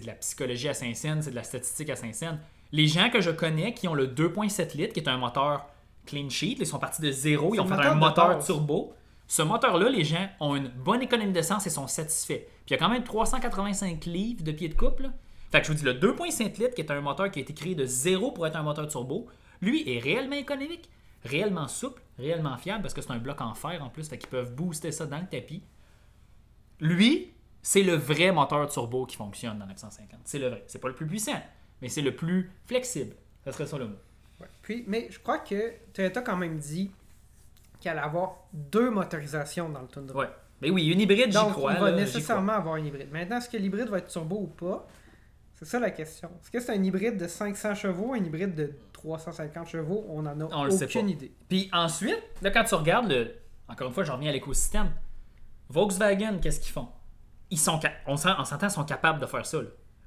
de 0.00 0.06
la 0.08 0.14
psychologie 0.14 0.68
à 0.68 0.74
Saint-Saëns, 0.74 1.22
c'est 1.22 1.30
de 1.30 1.36
la 1.36 1.44
statistique 1.44 1.88
à 1.88 1.94
Saint-Saëns. 1.94 2.36
Les 2.72 2.88
gens 2.88 3.10
que 3.10 3.20
je 3.20 3.30
connais 3.30 3.74
qui 3.74 3.86
ont 3.86 3.94
le 3.94 4.08
2.7 4.08 4.76
litres, 4.76 4.92
qui 4.92 4.98
est 4.98 5.08
un 5.08 5.18
moteur 5.18 5.66
clean 6.04 6.28
sheet, 6.28 6.56
ils 6.58 6.66
sont 6.66 6.80
partis 6.80 7.00
de 7.00 7.12
zéro, 7.12 7.54
ils 7.54 7.60
ont 7.60 7.64
fait 7.68 7.74
un 7.74 7.94
moteur 7.94 8.26
turbo. 8.44 8.92
Ce 9.28 9.42
moteur-là, 9.42 9.88
les 9.88 10.02
gens 10.02 10.28
ont 10.40 10.56
une 10.56 10.66
bonne 10.66 11.00
économie 11.00 11.30
d'essence 11.32 11.64
et 11.68 11.70
sont 11.70 11.86
satisfaits. 11.86 12.38
Puis 12.40 12.70
il 12.70 12.72
y 12.72 12.74
a 12.74 12.78
quand 12.78 12.88
même 12.88 13.04
385 13.04 14.04
livres 14.06 14.42
de 14.42 14.50
pied 14.50 14.68
de 14.68 14.74
couple. 14.74 15.04
là. 15.04 15.12
Fait 15.52 15.60
que 15.60 15.68
je 15.68 15.70
vous 15.72 15.78
dis, 15.78 15.84
le 15.84 15.94
2.5 15.94 16.58
litres, 16.58 16.74
qui 16.74 16.80
est 16.80 16.90
un 16.90 17.00
moteur 17.00 17.30
qui 17.30 17.38
a 17.38 17.42
été 17.42 17.54
créé 17.54 17.76
de 17.76 17.84
zéro 17.86 18.32
pour 18.32 18.48
être 18.48 18.56
un 18.56 18.64
moteur 18.64 18.88
turbo, 18.88 19.28
lui 19.60 19.88
est 19.88 20.00
réellement 20.00 20.34
économique, 20.34 20.90
réellement 21.24 21.68
souple, 21.68 22.02
réellement 22.18 22.56
fiable, 22.56 22.82
parce 22.82 22.94
que 22.94 23.00
c'est 23.00 23.12
un 23.12 23.18
bloc 23.18 23.40
en 23.40 23.54
fer 23.54 23.80
en 23.80 23.90
plus, 23.90 24.08
fait 24.08 24.18
qu'ils 24.18 24.28
peuvent 24.28 24.52
booster 24.56 24.90
ça 24.90 25.06
dans 25.06 25.18
le 25.20 25.26
tapis. 25.28 25.62
Lui, 26.80 27.30
c'est 27.62 27.82
le 27.82 27.94
vrai 27.94 28.32
moteur 28.32 28.68
turbo 28.68 29.06
qui 29.06 29.16
fonctionne 29.16 29.58
dans 29.58 29.66
l'F-150. 29.66 30.00
C'est 30.24 30.38
le 30.38 30.48
vrai. 30.48 30.64
C'est 30.66 30.80
pas 30.80 30.88
le 30.88 30.94
plus 30.94 31.06
puissant, 31.06 31.40
mais 31.80 31.88
c'est 31.88 32.02
le 32.02 32.14
plus 32.14 32.50
flexible. 32.66 33.14
Ça 33.44 33.52
serait 33.52 33.66
ça 33.66 33.78
le 33.78 33.86
mot. 33.86 33.96
Ouais. 34.40 34.48
Puis, 34.62 34.84
mais 34.86 35.08
je 35.10 35.18
crois 35.20 35.38
que 35.38 35.72
Toyota 35.92 36.20
a 36.20 36.22
quand 36.22 36.36
même 36.36 36.58
dit 36.58 36.90
qu'il 37.80 37.90
allait 37.90 38.00
avoir 38.00 38.36
deux 38.52 38.90
motorisations 38.90 39.68
dans 39.68 39.80
le 39.80 39.88
Tundra. 39.88 40.18
Ouais. 40.18 40.28
Mais 40.60 40.70
oui, 40.70 40.86
une 40.86 41.00
hybride, 41.00 41.32
j'y 41.32 41.50
crois. 41.50 41.74
on 41.76 41.80
va 41.80 41.90
là, 41.90 41.96
nécessairement 41.96 42.52
avoir 42.52 42.76
une 42.76 42.86
hybride. 42.86 43.10
Maintenant, 43.10 43.38
est-ce 43.38 43.48
que 43.48 43.56
l'hybride 43.56 43.88
va 43.88 43.98
être 43.98 44.08
turbo 44.08 44.36
ou 44.36 44.46
pas? 44.46 44.86
C'est 45.54 45.64
ça 45.64 45.80
la 45.80 45.90
question. 45.90 46.28
Est-ce 46.40 46.50
que 46.50 46.60
c'est 46.60 46.72
un 46.72 46.82
hybride 46.82 47.16
de 47.16 47.26
500 47.26 47.74
chevaux, 47.76 48.12
un 48.14 48.24
hybride 48.24 48.54
de 48.54 48.72
350 48.92 49.68
chevaux? 49.68 50.04
On 50.08 50.24
en 50.26 50.40
a 50.40 50.44
On 50.52 50.64
le 50.64 50.70
sait 50.70 50.84
aucune 50.84 51.06
pas. 51.06 51.12
idée. 51.12 51.32
Puis 51.48 51.68
ensuite, 51.72 52.22
là, 52.42 52.50
quand 52.50 52.64
tu 52.64 52.74
regardes 52.74 53.08
le. 53.10 53.34
Encore 53.68 53.88
une 53.88 53.94
fois, 53.94 54.04
j'en 54.04 54.14
reviens 54.16 54.30
à 54.30 54.32
l'écosystème. 54.32 54.90
Volkswagen, 55.68 56.38
qu'est-ce 56.40 56.60
qu'ils 56.60 56.72
font? 56.72 56.88
Ils 57.52 57.58
sont 57.58 57.78
On 58.06 58.16
s'en- 58.16 58.34
on 58.40 58.44
s'entend, 58.44 58.68
sont 58.68 58.84
capables 58.84 59.20
de 59.20 59.26
faire 59.26 59.46
ça. 59.46 59.58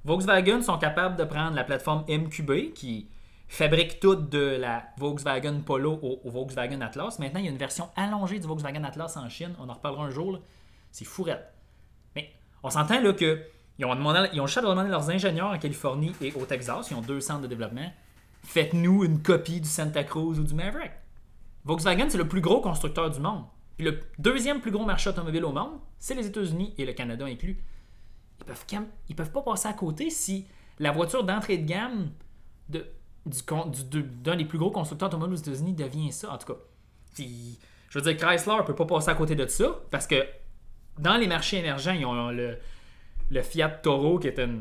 Volkswagen 0.04 0.62
sont 0.62 0.78
capables 0.78 1.16
de 1.16 1.24
prendre 1.24 1.56
la 1.56 1.64
plateforme 1.64 2.04
MQB 2.08 2.74
qui 2.74 3.10
fabrique 3.48 4.00
toute 4.00 4.30
de 4.30 4.58
la 4.60 4.84
Volkswagen 4.98 5.62
Polo 5.62 6.00
au, 6.02 6.30
Volkswagen 6.30 6.82
Atlas. 6.82 7.20
Maintenant, 7.20 7.40
il 7.40 7.46
y 7.46 7.48
a 7.48 7.52
une 7.52 7.58
version 7.58 7.90
allongée 7.96 8.40
du 8.40 8.48
Volkswagen 8.48 8.84
Atlas 8.84 9.16
en 9.18 9.30
Chine. 9.30 9.56
On 9.60 9.70
en 9.70 9.74
reparlera 9.74 10.06
un 10.06 10.10
jour. 10.10 10.40
C'est 10.92 11.06
fourette. 11.06 11.54
Mais 12.16 12.32
on 12.64 12.70
s'entend 12.70 13.00
là 13.00 13.14
que 13.14 13.42
ils 13.78 13.86
ont, 13.86 13.94
demandé, 13.96 14.28
ils 14.34 14.40
ont 14.42 14.48
juste 14.48 14.60
à 14.60 14.62
demander 14.62 14.88
à 14.88 14.92
leurs 14.92 15.10
ingénieurs 15.10 15.52
en 15.52 15.58
Californie 15.60 16.14
et 16.22 16.34
au 16.34 16.46
Texas, 16.46 16.90
ils 16.92 16.96
ont 16.96 17.02
deux 17.02 17.20
centres 17.20 17.42
de 17.42 17.48
développement, 17.48 17.92
faites-nous 18.44 19.04
une 19.04 19.22
copie 19.22 19.60
du 19.60 19.68
Santa 19.68 20.04
Cruz 20.04 20.40
ou 20.40 20.44
du 20.44 20.54
Maverick. 20.54 20.92
Volkswagen, 21.66 22.06
c'est 22.10 22.18
le 22.18 22.28
plus 22.28 22.42
gros 22.42 22.62
constructeur 22.62 23.10
du 23.10 23.20
monde. 23.20 23.44
Puis 23.78 23.86
le 23.86 24.00
deuxième 24.20 24.62
plus 24.62 24.72
gros 24.72 24.86
marché 24.86 25.10
automobile 25.10 25.46
au 25.46 25.52
monde, 25.52 25.80
c'est 26.00 26.16
les 26.16 26.28
États-Unis 26.28 26.74
et 26.78 26.86
le 26.86 26.94
Canada 26.94 27.26
inclus. 27.26 27.58
Ils 28.40 28.46
peuvent, 28.46 28.66
ils 29.10 29.16
peuvent 29.16 29.32
pas 29.32 29.42
passer 29.42 29.68
à 29.68 29.74
côté 29.74 30.10
si 30.10 30.46
la 30.80 30.92
voiture 30.92 31.24
d'entrée 31.24 31.58
de 31.58 31.66
gamme 31.66 32.12
d'un 32.70 34.36
des 34.36 34.46
plus 34.46 34.58
gros 34.58 34.72
constructeurs 34.72 35.10
automobiles 35.10 35.34
aux 35.34 35.42
États-Unis 35.42 35.74
devient 35.74 36.12
ça, 36.12 36.32
en 36.32 36.38
tout 36.38 36.54
cas. 36.54 36.60
Je 37.18 38.00
veux 38.00 38.02
dire, 38.02 38.18
Chrysler 38.18 38.58
peut 38.66 38.76
pas 38.76 38.86
passer 38.86 39.10
à 39.10 39.16
côté 39.16 39.36
de 39.36 39.48
ça 39.48 39.80
parce 39.90 40.06
que 40.08 40.26
dans 41.00 41.18
les 41.18 41.28
marchés 41.28 41.58
émergents, 41.58 41.94
ils 41.94 42.06
ont 42.06 42.30
le, 42.30 42.58
le 43.30 43.42
Fiat 43.42 43.70
Toro 43.70 44.20
qui 44.20 44.28
est 44.28 44.40
un, 44.40 44.60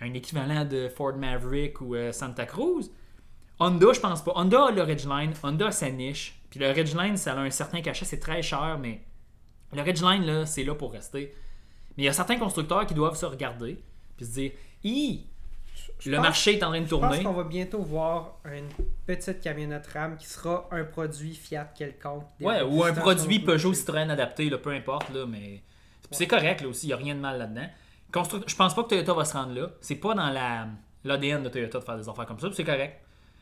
un 0.00 0.14
équivalent 0.14 0.64
de 0.64 0.88
Ford 0.88 1.14
Maverick 1.16 1.80
ou 1.80 1.94
euh, 1.94 2.12
Santa 2.12 2.44
Cruz. 2.44 2.90
Honda, 3.58 3.92
je 3.92 4.00
pense 4.00 4.22
pas. 4.22 4.32
Honda 4.34 4.66
a 4.66 4.70
le 4.72 4.82
Ridgeline, 4.82 5.32
Honda 5.42 5.68
a 5.68 5.72
sa 5.72 5.90
niche. 5.90 6.41
Puis 6.52 6.60
le 6.60 6.70
Ridgeline, 6.70 7.16
ça 7.16 7.32
a 7.32 7.38
un 7.38 7.48
certain 7.48 7.80
cachet, 7.80 8.04
c'est 8.04 8.20
très 8.20 8.42
cher, 8.42 8.76
mais 8.78 9.00
le 9.72 9.80
Ridgeline, 9.80 10.22
là, 10.26 10.44
c'est 10.44 10.64
là 10.64 10.74
pour 10.74 10.92
rester. 10.92 11.34
Mais 11.96 12.02
il 12.02 12.06
y 12.06 12.08
a 12.10 12.12
certains 12.12 12.36
constructeurs 12.38 12.84
qui 12.86 12.92
doivent 12.92 13.16
se 13.16 13.24
regarder 13.24 13.82
puis 14.18 14.26
se 14.26 14.32
dire 14.32 14.52
Hi, 14.84 15.26
le 16.04 16.16
pense- 16.16 16.22
marché 16.22 16.58
est 16.58 16.62
en 16.62 16.68
train 16.68 16.80
de 16.82 16.86
Je 16.86 16.90
pense 16.94 17.00
tourner. 17.00 17.24
qu'on 17.24 17.32
va 17.32 17.44
bientôt 17.44 17.80
voir 17.80 18.36
une 18.44 18.68
petite 19.06 19.40
camionnette 19.40 19.86
RAM 19.86 20.18
qui 20.18 20.26
sera 20.26 20.68
un 20.72 20.84
produit 20.84 21.34
Fiat 21.34 21.72
quelconque. 21.74 22.26
Ouais, 22.38 22.60
ou 22.60 22.84
un 22.84 22.92
produit 22.92 23.40
Peugeot. 23.40 23.72
Citroën 23.72 24.10
adapté, 24.10 24.50
là, 24.50 24.58
peu 24.58 24.72
importe, 24.72 25.08
là, 25.14 25.24
mais 25.26 25.62
c'est 26.10 26.26
correct 26.26 26.60
là 26.60 26.68
aussi, 26.68 26.84
il 26.84 26.88
n'y 26.88 26.92
a 26.92 26.96
rien 26.98 27.14
de 27.14 27.20
mal 27.20 27.38
là-dedans. 27.38 27.66
Je 28.46 28.54
pense 28.56 28.74
pas 28.74 28.82
que 28.82 28.88
Toyota 28.90 29.14
va 29.14 29.24
se 29.24 29.32
rendre 29.32 29.54
là. 29.54 29.70
C'est 29.80 29.94
pas 29.96 30.14
dans 30.14 30.28
la 30.28 30.68
l'ADN 31.04 31.42
de 31.42 31.48
Toyota 31.48 31.78
de 31.80 31.84
faire 31.84 31.96
des 31.96 32.06
affaires 32.08 32.26
comme 32.26 32.38
ça, 32.38 32.46
puis 32.48 32.56
c'est 32.56 32.64
correct. 32.64 33.00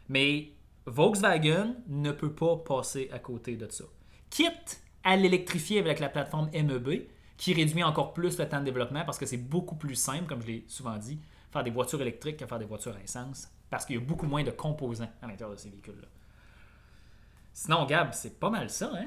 Mais 0.09 0.51
Volkswagen 0.87 1.75
ne 1.89 2.13
peut 2.13 2.33
pas 2.33 2.57
passer 2.57 3.09
à 3.13 3.19
côté 3.19 3.57
de 3.57 3.71
ça. 3.71 3.85
Quitte 4.31 4.81
à 5.05 5.17
l'électrifier 5.17 5.79
avec 5.79 5.99
la 6.01 6.09
plateforme 6.09 6.51
MEB, 6.53 7.07
qui 7.37 7.55
réduit 7.55 7.83
encore 7.83 8.13
plus 8.13 8.39
le 8.39 8.49
temps 8.49 8.61
de 8.61 8.65
développement 8.67 9.05
parce 9.05 9.19
que 9.19 9.25
c'est 9.27 9.39
beaucoup 9.39 9.75
plus 9.77 9.95
simple, 9.95 10.27
comme 10.27 10.43
je 10.43 10.47
l'ai 10.47 10.65
souvent 10.69 10.97
dit, 10.97 11.19
faire 11.51 11.65
des 11.65 11.71
voitures 11.71 12.01
électriques 12.03 12.37
que 12.37 12.47
faire 12.47 12.59
des 12.59 12.67
voitures 12.67 12.95
à 12.95 13.03
essence, 13.03 13.49
parce 13.71 13.87
qu'il 13.87 13.97
y 13.97 13.99
a 13.99 14.03
beaucoup 14.03 14.27
moins 14.27 14.45
de 14.45 14.51
composants 14.51 15.09
à 15.23 15.27
l'intérieur 15.27 15.57
de 15.57 15.61
ces 15.61 15.71
véhicules-là. 15.71 16.09
Sinon, 17.53 17.87
Gab, 17.87 18.13
c'est 18.13 18.39
pas 18.39 18.51
mal 18.51 18.69
ça, 18.71 18.91
hein? 18.95 19.07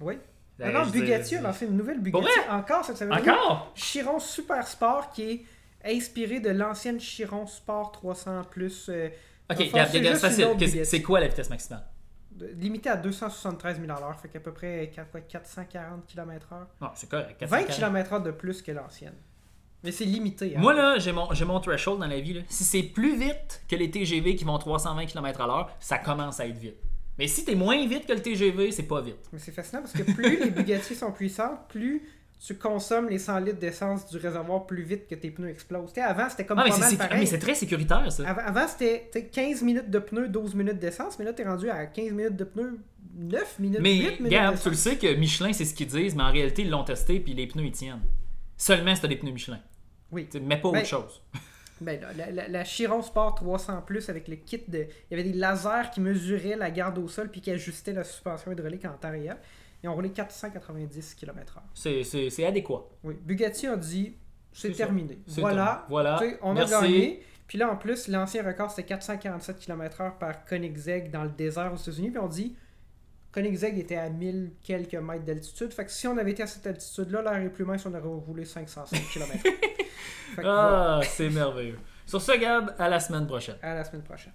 Oui. 0.00 0.18
Alors, 0.60 0.84
je 0.84 0.90
veux 0.90 1.00
Bugatti 1.00 1.36
a 1.36 1.40
lancé 1.40 1.66
une 1.66 1.76
nouvelle 1.76 2.00
Bugatti 2.00 2.26
encore 2.50 2.84
cette 2.84 2.98
semaine. 2.98 3.18
Encore? 3.18 3.72
Chiron 3.74 4.20
Super 4.20 4.66
Sport 4.66 5.10
qui 5.10 5.22
est 5.22 5.44
inspiré 5.84 6.38
de 6.40 6.50
l'ancienne 6.50 7.00
Chiron 7.00 7.46
Sport 7.46 7.92
300 7.92 8.42
plus. 8.50 8.88
euh, 8.88 9.08
Ok, 9.52 9.68
c'est 9.90 9.98
juste 10.02 10.12
une 10.12 10.16
facile. 10.18 10.44
autre 10.46 10.56
Qu'est-ce- 10.58 10.72
Bugatti. 10.72 10.90
C'est 10.90 11.02
quoi 11.02 11.20
la 11.20 11.28
vitesse 11.28 11.50
maximale? 11.50 11.84
limité 12.56 12.88
à 12.88 12.96
273 12.96 13.78
000 13.80 13.92
à 13.92 14.00
l'heure, 14.00 14.18
fait 14.18 14.28
qu'à 14.28 14.40
peu 14.40 14.52
près 14.52 14.90
4 14.92 15.10
quoi, 15.12 15.20
440 15.20 16.06
km/h. 16.06 16.56
Non, 16.80 16.88
c'est 16.94 17.08
correct. 17.08 17.36
20 17.40 17.46
440. 17.64 17.76
km/h 17.76 18.22
de 18.24 18.30
plus 18.32 18.62
que 18.62 18.72
l'ancienne. 18.72 19.14
Mais 19.84 19.92
c'est 19.92 20.04
limité. 20.04 20.56
hein. 20.56 20.60
Moi, 20.60 20.74
là, 20.74 20.98
j'ai 20.98 21.12
mon, 21.12 21.32
j'ai 21.32 21.44
mon 21.44 21.60
threshold 21.60 22.00
dans 22.00 22.06
la 22.06 22.20
vie. 22.20 22.34
Là. 22.34 22.40
Si 22.48 22.64
c'est 22.64 22.82
plus 22.82 23.16
vite 23.16 23.62
que 23.68 23.76
les 23.76 23.90
TGV 23.90 24.34
qui 24.34 24.44
vont 24.44 24.58
320 24.58 25.06
km 25.06 25.40
à 25.40 25.46
l'heure, 25.46 25.70
ça 25.78 25.98
commence 25.98 26.40
à 26.40 26.46
être 26.46 26.56
vite. 26.58 26.76
Mais 27.18 27.26
si 27.28 27.44
t'es 27.44 27.54
moins 27.54 27.86
vite 27.86 28.06
que 28.06 28.12
le 28.12 28.22
TGV, 28.22 28.72
c'est 28.72 28.84
pas 28.84 29.00
vite. 29.02 29.28
Mais 29.32 29.38
c'est 29.38 29.52
fascinant 29.52 29.82
parce 29.82 29.92
que 29.92 30.02
plus 30.02 30.38
les 30.44 30.50
Bugatti 30.50 30.94
sont 30.94 31.12
puissantes, 31.12 31.68
plus 31.68 32.02
tu 32.44 32.56
consommes 32.56 33.08
les 33.08 33.18
100 33.18 33.38
litres 33.40 33.58
d'essence 33.58 34.06
du 34.08 34.16
réservoir 34.16 34.66
plus 34.66 34.82
vite 34.82 35.06
que 35.06 35.14
tes 35.14 35.30
pneus 35.30 35.48
explosent. 35.50 35.92
Avant, 35.98 36.28
c'était 36.28 36.44
comme 36.44 36.58
Ah, 36.58 36.64
mais 36.64 36.70
pas 36.70 36.76
c'est, 36.76 36.96
mal 36.96 37.08
pareil. 37.08 37.20
mais 37.20 37.26
c'est 37.26 37.38
très 37.38 37.54
sécuritaire, 37.54 38.10
ça. 38.10 38.28
Avant, 38.28 38.42
avant, 38.42 38.66
c'était 38.68 39.08
tu 39.12 39.20
sais, 39.20 39.26
15 39.26 39.62
minutes 39.62 39.90
de 39.90 39.98
pneus, 40.00 40.28
12 40.28 40.54
minutes 40.54 40.78
d'essence, 40.78 41.18
mais 41.18 41.24
là, 41.24 41.32
t'es 41.32 41.44
rendu 41.44 41.70
à 41.70 41.86
15 41.86 42.10
minutes 42.12 42.36
de 42.36 42.44
pneus, 42.44 42.78
9 43.14 43.58
minutes, 43.60 43.80
Mais 43.80 43.94
8 43.96 44.20
minutes 44.20 44.60
tu 44.62 44.70
le 44.70 44.74
sais 44.74 44.96
que 44.96 45.14
Michelin, 45.14 45.52
c'est 45.52 45.64
ce 45.64 45.74
qu'ils 45.74 45.86
disent, 45.86 46.16
mais 46.16 46.22
en 46.24 46.32
réalité, 46.32 46.62
ils 46.62 46.70
l'ont 46.70 46.84
testé 46.84 47.20
puis 47.20 47.34
les 47.34 47.46
pneus, 47.46 47.64
ils 47.66 47.72
tiennent. 47.72 48.00
Seulement 48.56 48.94
si 48.94 49.02
t'as 49.02 49.08
des 49.08 49.16
pneus 49.16 49.32
Michelin. 49.32 49.60
Oui. 50.10 50.28
Mais 50.42 50.60
pas 50.60 50.70
Ben, 50.72 50.78
autre 50.80 50.86
chose. 50.88 51.22
Ben, 51.80 52.00
là, 52.00 52.08
la, 52.16 52.30
la- 52.30 52.48
la 52.48 52.64
Chiron 52.64 53.02
Sport 53.02 53.34
300 53.34 53.82
Plus 53.84 54.08
avec 54.08 54.28
le 54.28 54.36
kit 54.36 54.62
de. 54.68 54.86
Il 55.10 55.16
y 55.16 55.20
avait 55.20 55.28
des 55.28 55.36
lasers 55.36 55.90
qui 55.92 56.00
mesuraient 56.00 56.54
la 56.54 56.70
garde 56.70 56.96
au 56.98 57.08
sol 57.08 57.28
puis 57.28 57.40
qui 57.40 57.50
ajustaient 57.50 57.92
la 57.92 58.04
suspension 58.04 58.52
hydraulique 58.52 58.84
en 58.84 58.92
temps 58.92 59.10
réel. 59.10 59.36
Ils 59.82 59.88
ont 59.88 59.94
roulé 59.94 60.10
490 60.10 61.14
km/h. 61.14 61.60
C'est, 62.30 62.44
adéquat. 62.44 62.88
Oui. 63.02 63.16
Bugatti 63.20 63.66
a 63.66 63.76
dit 63.76 64.16
c'est 64.52 64.72
terminé. 64.72 65.18
Voilà. 65.38 65.86
Voilà. 65.88 66.20
On 66.42 66.54
Merci. 66.54 66.74
a 66.74 66.80
gagné. 66.82 67.22
Puis 67.46 67.58
là, 67.58 67.70
en 67.70 67.76
plus, 67.76 68.08
l'ancien 68.08 68.42
record, 68.44 68.70
c'était 68.70 68.88
447 68.88 69.58
km/h 69.58 70.18
par 70.18 70.44
Koenigsegg 70.44 71.10
dans 71.10 71.24
le 71.24 71.30
désert 71.30 71.72
aux 71.72 71.76
États-Unis. 71.76 72.10
Puis 72.10 72.18
on 72.18 72.28
dit 72.28 72.56
Koenigsegg 73.32 73.78
était 73.78 73.96
à 73.96 74.08
1000 74.08 74.52
quelques 74.62 74.94
mètres 74.94 75.24
d'altitude. 75.24 75.72
Fait 75.72 75.84
que 75.84 75.90
si 75.90 76.06
on 76.06 76.16
avait 76.16 76.30
été 76.30 76.42
à 76.42 76.46
cette 76.46 76.66
altitude-là, 76.66 77.22
l'air 77.22 77.42
est 77.42 77.48
plus 77.48 77.64
mince, 77.64 77.84
on 77.86 77.94
aurait 77.94 78.00
roulé 78.00 78.44
505 78.44 79.02
km. 79.12 79.32
voilà. 80.34 80.98
Ah, 80.98 81.00
c'est 81.02 81.30
merveilleux. 81.30 81.78
Sur 82.06 82.20
ce, 82.20 82.38
Gab, 82.38 82.74
à 82.78 82.88
la 82.88 83.00
semaine 83.00 83.26
prochaine. 83.26 83.56
À 83.62 83.74
la 83.74 83.84
semaine 83.84 84.02
prochaine. 84.02 84.32